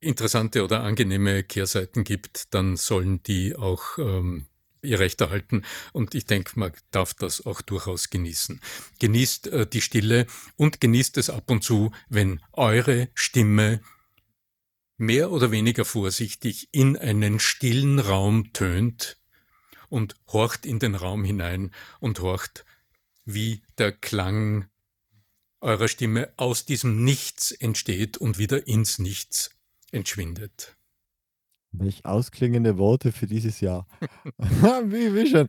interessante 0.00 0.64
oder 0.64 0.82
angenehme 0.82 1.42
Kehrseiten 1.42 2.04
gibt, 2.04 2.54
dann 2.54 2.76
sollen 2.76 3.22
die 3.22 3.56
auch 3.56 3.98
ähm, 3.98 4.46
ihr 4.82 4.98
Recht 4.98 5.20
erhalten. 5.20 5.64
Und 5.92 6.14
ich 6.14 6.26
denke, 6.26 6.52
man 6.58 6.72
darf 6.90 7.14
das 7.14 7.44
auch 7.44 7.60
durchaus 7.60 8.10
genießen. 8.10 8.60
Genießt 9.00 9.48
äh, 9.48 9.66
die 9.66 9.80
Stille 9.80 10.26
und 10.56 10.80
genießt 10.80 11.18
es 11.18 11.30
ab 11.30 11.50
und 11.50 11.64
zu, 11.64 11.92
wenn 12.08 12.40
eure 12.52 13.08
Stimme 13.14 13.80
mehr 14.96 15.30
oder 15.30 15.50
weniger 15.50 15.84
vorsichtig 15.84 16.68
in 16.72 16.96
einen 16.96 17.38
stillen 17.38 18.00
Raum 18.00 18.52
tönt, 18.52 19.17
und 19.88 20.14
horcht 20.28 20.66
in 20.66 20.78
den 20.78 20.94
Raum 20.94 21.24
hinein 21.24 21.72
und 22.00 22.20
horcht, 22.20 22.64
wie 23.24 23.62
der 23.76 23.92
Klang 23.92 24.68
eurer 25.60 25.88
Stimme 25.88 26.32
aus 26.36 26.64
diesem 26.64 27.04
Nichts 27.04 27.50
entsteht 27.50 28.16
und 28.16 28.38
wieder 28.38 28.66
ins 28.66 28.98
Nichts 28.98 29.50
entschwindet. 29.90 30.77
Welch 31.72 32.04
ausklingende 32.04 32.78
Worte 32.78 33.12
für 33.12 33.26
dieses 33.26 33.60
Jahr. 33.60 33.86
wie, 34.38 35.14
wie 35.14 35.26
schon. 35.26 35.46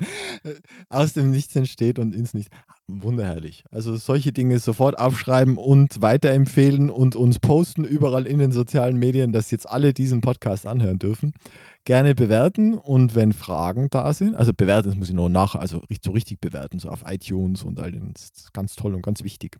Aus 0.89 1.13
dem 1.13 1.31
Nichts 1.31 1.55
entsteht 1.55 1.99
und 1.99 2.13
ins 2.13 2.33
Nichts. 2.33 2.55
Wunderherrlich. 2.87 3.63
Also 3.71 3.95
solche 3.97 4.31
Dinge 4.31 4.57
sofort 4.59 4.97
aufschreiben 4.97 5.57
und 5.57 6.01
weiterempfehlen 6.01 6.89
und 6.89 7.15
uns 7.15 7.39
posten 7.39 7.83
überall 7.83 8.25
in 8.25 8.39
den 8.39 8.51
sozialen 8.51 8.97
Medien, 8.97 9.31
dass 9.31 9.51
jetzt 9.51 9.69
alle 9.69 9.93
diesen 9.93 10.21
Podcast 10.21 10.65
anhören 10.65 10.97
dürfen 10.97 11.33
gerne 11.85 12.13
bewerten 12.13 12.77
und 12.77 13.15
wenn 13.15 13.33
Fragen 13.33 13.89
da 13.89 14.13
sind, 14.13 14.35
also 14.35 14.53
bewerten, 14.53 14.89
das 14.89 14.97
muss 14.97 15.09
ich 15.09 15.15
noch 15.15 15.29
nach, 15.29 15.55
also 15.55 15.81
so 16.03 16.11
richtig 16.11 16.39
bewerten, 16.39 16.77
so 16.77 16.89
auf 16.89 17.03
iTunes 17.07 17.63
und 17.63 17.79
all 17.79 17.91
den, 17.91 18.13
das 18.13 18.25
ist 18.25 18.53
ganz 18.53 18.75
toll 18.75 18.93
und 18.93 19.01
ganz 19.01 19.23
wichtig. 19.23 19.57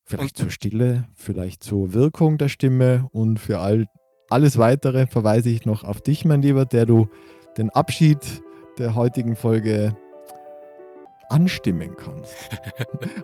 vielleicht 0.05 0.37
zur 0.37 0.49
Stille, 0.49 1.07
vielleicht 1.15 1.63
zur 1.63 1.93
Wirkung 1.93 2.37
der 2.37 2.47
Stimme 2.49 3.07
und 3.11 3.39
für 3.39 3.59
all, 3.59 3.85
alles 4.29 4.57
weitere 4.57 5.07
verweise 5.07 5.49
ich 5.49 5.65
noch 5.65 5.83
auf 5.83 6.01
dich, 6.01 6.25
mein 6.25 6.41
Lieber, 6.41 6.65
der 6.65 6.85
du 6.85 7.09
den 7.57 7.69
Abschied 7.69 8.41
der 8.77 8.95
heutigen 8.95 9.35
Folge 9.35 9.95
anstimmen 11.31 11.95
kannst. 11.95 12.35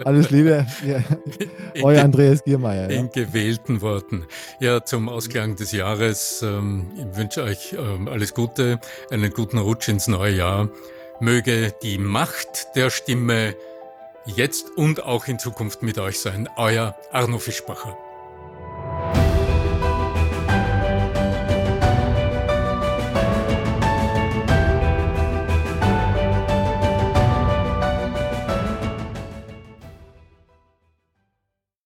Alles 0.05 0.29
Liebe, 0.29 0.65
ja, 0.85 1.03
euer 1.83 2.03
Andreas 2.03 2.43
Giermeier. 2.43 2.89
In 2.89 3.05
ja. 3.05 3.23
gewählten 3.25 3.81
Worten. 3.81 4.25
Ja, 4.59 4.83
zum 4.83 5.09
Ausklang 5.09 5.55
des 5.55 5.71
Jahres. 5.71 6.41
Ähm, 6.41 6.91
ich 6.97 7.17
wünsche 7.17 7.43
euch 7.43 7.75
ähm, 7.77 8.07
alles 8.07 8.33
Gute, 8.33 8.79
einen 9.11 9.31
guten 9.31 9.57
Rutsch 9.57 9.89
ins 9.89 10.07
neue 10.07 10.35
Jahr. 10.35 10.69
Möge 11.19 11.73
die 11.81 11.97
Macht 11.97 12.75
der 12.75 12.89
Stimme 12.89 13.55
jetzt 14.25 14.77
und 14.77 15.03
auch 15.03 15.27
in 15.27 15.39
Zukunft 15.39 15.83
mit 15.83 15.99
euch 15.99 16.19
sein. 16.19 16.49
Euer 16.57 16.95
Arno 17.11 17.39
Fischbacher. 17.39 17.97